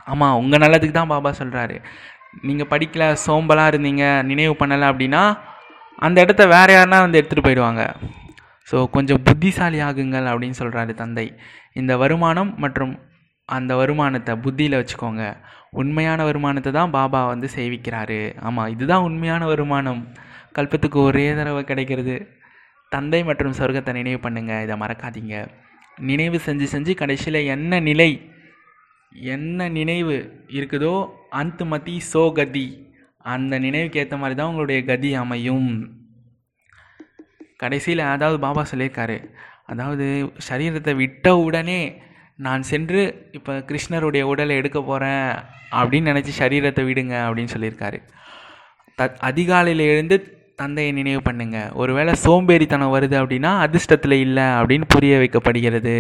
ஆமாம் 0.06 0.38
உங்கள் 0.38 0.60
நல்லதுக்கு 0.60 0.91
தான் 0.91 1.08
பாபா 1.08 1.34
சொல்கிறாரு 1.39 1.75
நீங்கள் 2.41 2.69
படிக்கல 2.69 3.03
சோம்பலாக 3.27 3.71
இருந்தீங்க 3.73 4.23
நினைவு 4.23 4.56
பண்ணலை 4.60 4.88
அப்படின்னா 4.91 5.38
அந்த 5.97 6.21
இடத்த 6.21 6.45
வேறு 6.47 6.73
யாருனா 6.75 6.99
வந்து 6.99 7.19
எடுத்துகிட்டு 7.21 7.45
போயிடுவாங்க. 7.47 7.95
ஸோ 8.73 8.79
கொஞ்சம் 8.93 9.23
புத்திசாலி 9.25 9.79
ஆகுங்கள் 9.88 10.27
அப்படின்னு 10.29 10.57
சொல்கிறாரு 10.59 10.93
தந்தை. 11.01 11.25
இந்த 11.79 11.93
வருமானம் 12.01 12.51
மற்றும் 12.63 12.93
அந்த 13.49 13.71
வருமானத்தை 13.79 14.33
புத்தியில் 14.45 14.77
வச்சுக்கோங்க. 14.79 15.23
உண்மையான 15.81 16.19
வருமானத்தை 16.29 16.71
தான் 16.77 16.93
பாபா 16.95 17.19
வந்து 17.31 17.47
சேவிக்கிறாரு. 17.55 18.19
ஆமாம் 18.47 18.71
இதுதான் 18.75 19.05
உண்மையான 19.09 19.41
வருமானம். 19.51 20.01
கல்பத்துக்கு 20.57 20.99
ஒரே 21.09 21.25
தடவை 21.39 21.62
கிடைக்கிறது. 21.71 22.17
தந்தை 22.95 23.21
மற்றும் 23.29 23.57
சொர்க்கத்தை 23.59 23.93
நினைவு 23.99 24.19
பண்ணுங்கள் 24.25 24.63
இதை 24.65 24.77
மறக்காதீங்க. 24.83 25.36
நினைவு 26.09 26.39
செஞ்சு 26.47 26.67
செஞ்சு 26.75 26.93
கடைசியில் 27.01 27.41
என்ன 27.55 27.79
நிலை 27.89 28.12
என்ன 29.33 29.69
நினைவு 29.79 30.15
இருக்குதோ 30.57 30.95
அந்த 31.41 31.65
மதி 31.73 31.97
சோ 32.13 32.23
கதி 32.39 32.67
அந்த 33.33 33.53
நினைவுக்கு 33.65 33.99
ஏற்ற 34.03 34.17
மாதிரி 34.21 34.38
தான் 34.39 34.51
உங்களுடைய 34.51 34.79
கதி 34.91 35.12
அமையும். 35.23 35.69
கடைசியில் 37.63 38.04
அதாவது 38.13 38.38
பாபா 38.45 38.63
சொல்லியிருக்காரு. 38.71 39.17
அதாவது 39.71 40.06
சரீரத்தை 40.49 40.93
விட்ட 41.02 41.28
உடனே 41.47 41.80
நான் 42.45 42.63
சென்று 42.71 43.02
இப்போ 43.38 43.54
கிருஷ்ணருடைய 43.69 44.23
உடலை 44.32 44.54
எடுக்க 44.62 44.80
போகிறேன் 44.82 45.28
அப்படின்னு 45.80 46.10
நினச்சி 46.12 46.34
சரீரத்தை 46.39 46.84
விடுங்க 46.89 47.15
அப்படின்னு 47.26 47.54
சொல்லியிருக்காரு. 47.56 47.99
த 48.99 49.06
அதிகாலையில் 49.30 49.84
எழுந்து 49.91 50.15
தந்தையை 50.62 50.91
நினைவு 50.99 51.21
பண்ணுங்க. 51.28 51.58
ஒருவேளை 51.82 52.13
சோம்பேறித்தனம் 52.26 52.93
வருது 52.95 53.15
அப்படின்னா 53.21 53.52
அதிர்ஷ்டத்தில் 53.65 54.17
இல்லை 54.26 54.45
அப்படின்னு 54.60 54.88
புரிய 54.95 55.13
வைக்கப்படுகிறது. 55.21 55.95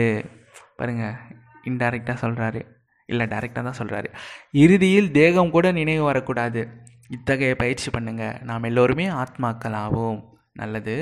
பாருங்கள் 0.79 1.15
இன்டைரக்டாக 1.69 2.17
சொல்கிறாரு 2.23 2.61
இல்லை 3.09 3.25
டைரெக்டாக 3.31 3.63
தான் 3.67 3.79
சொல்கிறாரு 3.79 4.09
இறுதியில் 4.63 5.09
தேகம் 5.17 5.53
கூட 5.55 5.67
நினைவு 5.79 6.03
வரக்கூடாது. 6.09 6.61
இத்தகைய 7.15 7.55
பயிற்சி 7.61 7.89
பண்ணுங்கள் 7.95 8.37
நாம் 8.49 8.67
எல்லோருமே 8.69 9.05
ஆத்மாக்களாவோம். 9.21 10.19
நல்லது. 10.61 10.95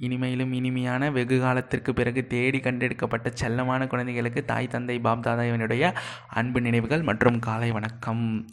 இனிமையிலும் 0.00 0.52
இனிமையான 0.52 1.10
வெகு 1.10 1.40
காலத்திற்கு 1.40 1.94
பிறகு 1.94 2.26
தேடி 2.26 2.58
கண்டெடுக்கப்பட்ட 2.60 3.32
செல்லமான 3.42 3.86
குழந்தைகளுக்கு 3.86 4.44
தாய் 4.44 4.66
தந்தை 4.66 4.98
பாப் 4.98 5.26
தாதாவினுடைய 5.26 5.94
அன்பு 6.28 6.60
நினைவுகள் 6.60 7.02
மற்றும் 7.02 7.38
காலை 7.38 7.70
வணக்கம். 7.70 8.46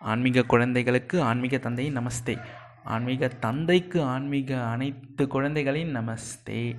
ஆன்மீக 0.00 0.42
குழந்தைகளுக்கு 0.42 1.22
ஆன்மீக 1.22 1.58
தந்தை 1.58 1.92
நமஸ்தே. 1.92 2.36
ஆன்மீக 2.84 3.28
தந்தைக்கு 3.28 4.02
ஆன்மீக 4.02 4.64
அனைத்து 4.64 5.26
குழந்தைகளின் 5.26 5.96
நமஸ்தே. 5.96 6.76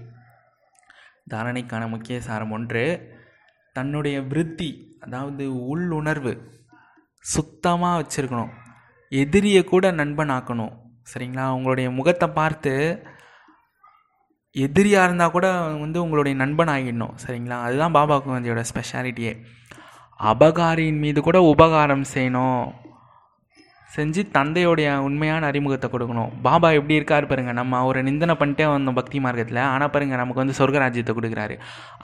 தாரணைக்கான 1.29 1.89
முக்கிய 1.89 2.21
சாரம் 2.21 2.51
ஒன்று 2.51 3.15
தன்னுடைய 3.73 4.21
விருத்தி 4.21 4.97
அதாவது 4.99 5.65
உள்ளுணர்வு 5.67 6.51
சுத்தமாக 7.19 8.01
வச்சுருக்கணும். 8.01 8.49
எதிரியை 9.09 9.63
கூட 9.63 9.91
நண்பன் 9.91 10.29
ஆக்கணும் 10.29 10.73
சரிங்களா? 11.13 11.45
அவங்களுடைய 11.53 11.93
முகத்தை 11.93 12.29
பார்த்து 12.29 12.73
எதிரியாக 14.65 15.07
இருந்தால் 15.07 15.33
கூட 15.35 15.47
வந்து 15.83 15.97
உங்களுடைய 16.05 16.35
நண்பன் 16.41 16.71
ஆகிடணும் 16.73 17.15
சரிங்களா? 17.23 17.57
அதுதான் 17.67 17.95
பாபா 17.97 18.15
குழந்தையோட 18.25 18.61
ஸ்பெஷாலிட்டியே 18.71 19.33
அபகாரியின் 20.31 21.01
மீது 21.05 21.19
கூட 21.27 21.37
உபகாரம் 21.53 22.05
செய்யணும். 22.13 22.67
செஞ்சு 23.95 24.21
தந்தையோடைய 24.37 24.87
உண்மையான 25.07 25.45
அறிமுகத்தை 25.51 25.87
கொடுக்கணும். 25.91 26.31
பாபா 26.45 26.69
எப்படி 26.79 26.97
இருக்கார் 26.99 27.29
பாருங்க 27.29 27.51
நம்ம 27.59 27.77
அவரை 27.83 28.01
நிந்தனை 28.07 28.35
பண்ணிட்டே 28.39 28.65
வந்தோம் 28.73 28.97
பக்தி 28.99 29.19
மார்க்கத்தில். 29.25 29.61
ஆனால் 29.73 29.91
பாருங்க 29.93 30.15
நமக்கு 30.21 30.43
வந்து 30.43 30.57
சொர்க்கராஜ்யத்தை 30.59 31.13
கொடுக்குறாரு. 31.19 31.55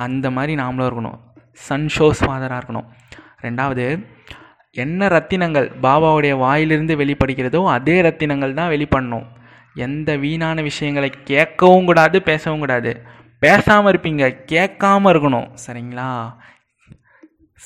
அந்த 0.06 0.26
மாதிரி 0.38 0.56
நாமளும் 0.62 0.88
இருக்கணும். 0.90 1.18
சன் 1.68 1.90
ஷோஸ் 1.96 2.24
ஃபாதராக 2.26 2.60
இருக்கணும். 2.62 2.88
ரெண்டாவது 3.46 3.86
என்ன 4.84 5.08
ரத்தினங்கள் 5.16 5.68
பாபாவுடைய 5.86 6.34
வாயிலிருந்து 6.44 6.94
வெளிப்படுகிறதோ 7.02 7.60
அதே 7.78 7.96
ரத்தினங்கள் 8.08 8.58
தான் 8.60 8.72
வெளிப்படணும். 8.76 9.26
எந்த 9.76 10.16
வீணான 10.16 10.62
விஷயங்களை 10.62 11.12
கேட்கவும் 11.24 11.86
கூடாது 11.86 12.22
பேசவும் 12.22 12.60
கூடாது. 12.60 13.02
பேசாமல் 13.40 13.94
இருப்பீங்க. 13.94 14.40
கேட்காம 14.52 15.12
இருக்கணும். 15.12 15.56
சரிங்களா? 15.68 16.36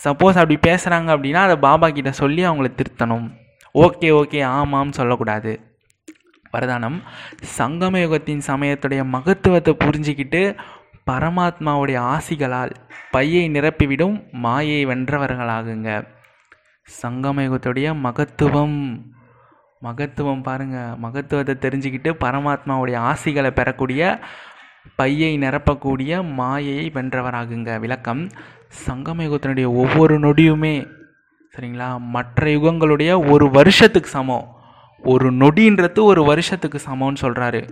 சப்போஸ் 0.04 0.38
அப்படி 0.38 0.58
பேசுகிறாங்க 0.68 1.10
அப்படின்னா 1.14 1.34
அதை 1.34 1.56
பாபா 1.56 1.90
கிட்ட 1.90 2.12
சொல்லி 2.12 2.46
அவங்கள 2.46 2.76
திருத்தணும். 2.76 3.32
ஓகே 3.74 4.22
ஓகே 4.22 4.44
ஆமாம் 4.44 4.92
சொல்லக்கூடாது. 4.92 5.80
வரதானம் 6.54 7.02
சங்கம 7.58 7.98
யுகத்தின் 8.04 8.42
சமயத்துடைய 8.48 9.06
மகத்துவத்தை 9.06 9.76
புரிஞ்சுக்கிட்டு 9.84 10.58
பரமாத்மாவுடைய 11.12 11.98
ஆசிகளால் 11.98 12.72
பையை 13.12 13.50
நிரப்பிவிடும் 13.50 14.32
மாயை 14.32 14.86
வென்றவர்களாகுங்க. 14.86 16.08
சங்கம 17.02 17.42
யுகத்துடைய 17.42 17.96
மகத்துவம். 17.96 19.16
மகத்துவம் 19.82 20.44
பாருங்கள் 20.44 20.98
மகத்துவத்தை 20.98 21.56
தெரிஞ்சுக்கிட்டு 21.56 22.16
பரமாத்மாவுடைய 22.20 22.98
ஆசிகளை 23.12 23.50
பெறக்கூடிய 23.50 24.20
பையை 24.96 25.38
நிரப்பக்கூடிய 25.38 26.34
மாயையை 26.34 26.92
வென்றவராகுங்க. 26.94 27.80
விளக்கம். 27.80 28.30
சங்கம 28.88 29.20
யுகத்தினுடைய 29.26 29.66
ஒவ்வொரு 29.66 30.20
நொடியுமே 30.20 30.88
சரிங்களா? 31.56 32.00
மற்ற 32.00 32.48
யுகங்களுடைய 32.48 33.30
ஒரு 33.30 33.52
வருஷத்துக்கு 33.52 34.10
சமம். 34.10 34.56
ஒரு 35.04 35.34
நொடின்றது 35.34 36.02
ஒரு 36.02 36.24
வருஷத்துக்கு 36.24 36.80
சமம்னு 36.90 37.16
சொல்கிறாரு 37.22 37.70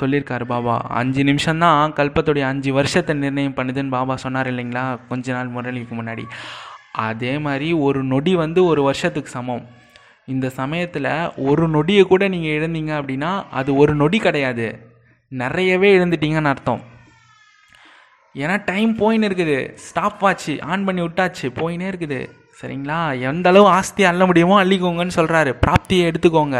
சொல்லியிருக்காரு 0.00 0.44
பாபா. 0.44 0.76
அஞ்சு 0.88 1.22
நிமிஷம்தான் 1.22 1.92
கல்பத்துடைய 1.92 2.40
அஞ்சு 2.40 2.72
வருஷத்தை 2.72 3.14
நிர்ணயம் 3.14 3.54
பண்ணுதுன்னு 3.54 3.88
பாபா 3.88 4.16
சொன்னார் 4.16 4.52
இல்லைங்களா? 4.52 4.98
கொஞ்ச 5.08 5.32
நாள் 5.32 5.48
முரளிக்கு 5.48 5.94
முன்னாடி. 5.94 6.22
அதே 6.92 7.38
மாதிரி 7.38 7.72
ஒரு 7.72 8.04
நொடி 8.04 8.34
வந்து 8.34 8.64
ஒரு 8.64 8.82
வருஷத்துக்கு 8.82 9.30
சமம். 9.30 9.80
இந்த 10.28 10.46
சமயத்தில் 10.60 11.10
ஒரு 11.50 11.64
நொடியை 11.68 12.02
கூட 12.04 12.28
நீங்கள் 12.34 12.56
இழந்தீங்க 12.58 12.92
அப்படின்னா 13.00 13.30
அது 13.60 13.70
ஒரு 13.82 13.94
நொடி 14.02 14.18
கிடையாது. 14.18 14.66
நிறையவே 15.32 15.88
இழந்துட்டீங்கன்னு 15.98 16.50
அர்த்தம். 16.52 16.82
ஏன்னா 18.34 18.56
டைம் 18.70 18.92
போயின்னு 19.00 19.28
இருக்குது. 19.28 19.58
ஸ்டாப் 19.86 20.20
வாட்ச் 20.24 20.50
ஆன் 20.72 20.84
பண்ணி 20.88 21.02
விட்டாச்சு 21.02 21.46
போயினே 21.60 21.86
இருக்குது. 21.92 22.20
சரிங்களா? 22.60 22.98
எந்த 23.30 23.48
அளவு 23.52 23.66
ஆஸ்தி 23.78 24.02
அள்ள 24.10 24.22
முடியுமோ 24.30 24.56
அள்ளிக்கோங்கன்னு 24.62 25.18
சொல்கிறாரு 25.18 25.52
பிராப்தியை 25.64 26.04
எடுத்துக்கோங்க. 26.10 26.58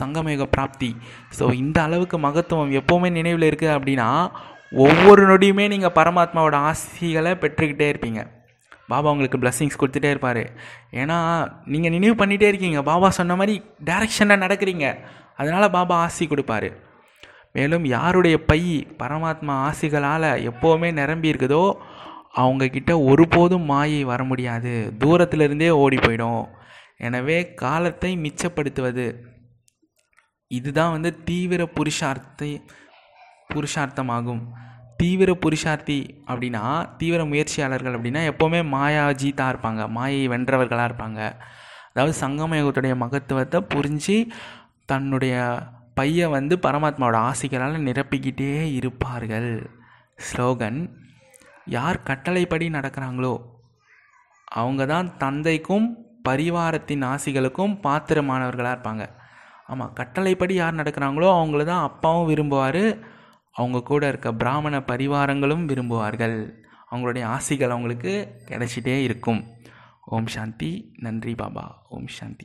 சங்கமேக 0.00 0.46
பிராப்தி. 0.56 0.90
ஸோ 1.38 1.44
இந்த 1.62 1.78
அளவுக்கு 1.86 2.18
மகத்துவம் 2.26 2.72
எப்போவுமே 2.80 3.10
நினைவில் 3.18 3.48
இருக்குது 3.50 3.74
அப்படின்னா 3.76 4.08
ஒவ்வொரு 4.86 5.22
நொடியுமே 5.30 5.66
நீங்கள் 5.74 5.96
பரமாத்மாவோட 5.98 6.56
ஆசிகளை 6.70 7.32
பெற்றுக்கிட்டே 7.42 7.88
இருப்பீங்க. 7.92 8.22
பாபா 8.88 9.12
உங்களுக்கு 9.14 9.38
பிளஸ்ஸிங்ஸ் 9.42 9.80
கொடுத்துட்டே 9.80 10.10
இருப்பார். 10.14 10.42
ஏன்னா 11.00 11.18
நீங்கள் 11.74 11.94
நினைவு 11.96 12.16
பண்ணிகிட்டே 12.20 12.48
இருக்கீங்க. 12.52 12.82
பாபா 12.90 13.10
சொன்ன 13.18 13.36
மாதிரி 13.40 13.54
டைரக்ஷனில் 13.90 14.42
நடக்கிறீங்க. 14.44 14.88
அதனால் 15.36 15.74
பாபா 15.76 15.96
ஆசி 16.06 16.26
கொடுப்பாரு. 16.26 16.70
மேலும் 17.56 17.84
யாருடைய 17.96 18.36
பை 18.50 18.62
பரமாத்மா 18.98 19.54
ஆசிகளால் 19.68 20.28
எப்போவுமே 20.50 20.88
நிரம்பி 21.00 21.30
இருக்குதோ 21.32 21.62
அவங்கக்கிட்ட 22.42 22.92
ஒருபோதும் 23.10 23.68
மாயை 23.70 24.02
வர 24.04 24.24
முடியாது. 24.24 24.72
தூரத்திலிருந்தே 25.02 25.70
ஓடி 25.84 25.96
போயிடும். 25.96 26.42
எனவே 27.06 27.38
காலத்தை 27.62 28.10
மிச்சப்படுத்துவது. 28.24 29.06
இதுதான் 30.50 30.94
வந்து 30.96 31.10
தீவிர 31.28 31.62
புருஷார்த்தை 31.76 32.50
புருஷார்த்தமாகும். 33.54 34.42
தீவிர 34.96 35.30
புருஷார்த்தி 35.44 35.98
அப்படின்னா 36.30 36.62
தீவிர 36.98 37.24
முயற்சியாளர்கள் 37.24 37.96
அப்படின்னா 37.96 38.22
எப்போவுமே 38.30 38.60
மாயாஜீத்தாக 38.74 39.52
இருப்பாங்க. 39.52 39.82
மாயை 39.88 40.28
வென்றவர்களாக 40.28 40.88
இருப்பாங்க. 40.90 41.20
அதாவது 41.90 42.14
சங்கமயோகத்துடைய 42.20 42.94
மகத்துவத்தை 42.96 43.60
புரிஞ்சு 43.74 44.16
தன்னுடைய 44.92 45.34
பையை 45.98 46.26
வந்து 46.28 46.54
பரமாத்மாவோட 46.62 47.18
ஆசைகளால் 47.30 47.86
நிரப்பிக்கிட்டே 47.88 48.50
இருப்பார்கள். 48.78 49.50
ஸ்லோகன் 50.26 50.80
யார் 51.76 52.02
கட்டளைப்படி 52.02 52.66
நடக்கிறாங்களோ 52.70 53.34
அவங்க 54.44 54.82
தான் 54.86 55.08
தந்தைக்கும் 55.16 55.86
பரிவாரத்தின் 56.28 57.04
ஆசிகளுக்கும் 57.12 57.74
பாத்திரமானவர்களாக 57.86 58.76
இருப்பாங்க. 58.76 59.04
ஆமாம் 59.66 59.92
கட்டளைப்படி 59.92 60.54
யார் 60.54 60.80
நடக்கிறாங்களோ 60.80 61.28
அவங்கள 61.38 61.64
தான் 61.64 61.86
அப்பாவும் 61.88 62.28
விரும்புவார் 62.30 62.82
அவங்க 63.56 63.82
கூட 63.82 64.08
இருக்க 64.08 64.34
பிராமண 64.34 64.78
பரிவாரங்களும் 64.78 65.66
விரும்புவார்கள். 65.66 66.52
அவங்களுடைய 66.90 67.24
ஆசைகள் 67.24 67.70
அவங்களுக்கு 67.70 68.40
கிடைச்சிட்டே 68.48 69.02
இருக்கும். 69.02 69.44
ஓம் 70.04 70.26
சாந்தி. 70.26 70.92
நன்றி 70.98 71.34
பாபா. 71.34 71.86
ஓம் 71.88 72.06
சாந்தி. 72.06 72.44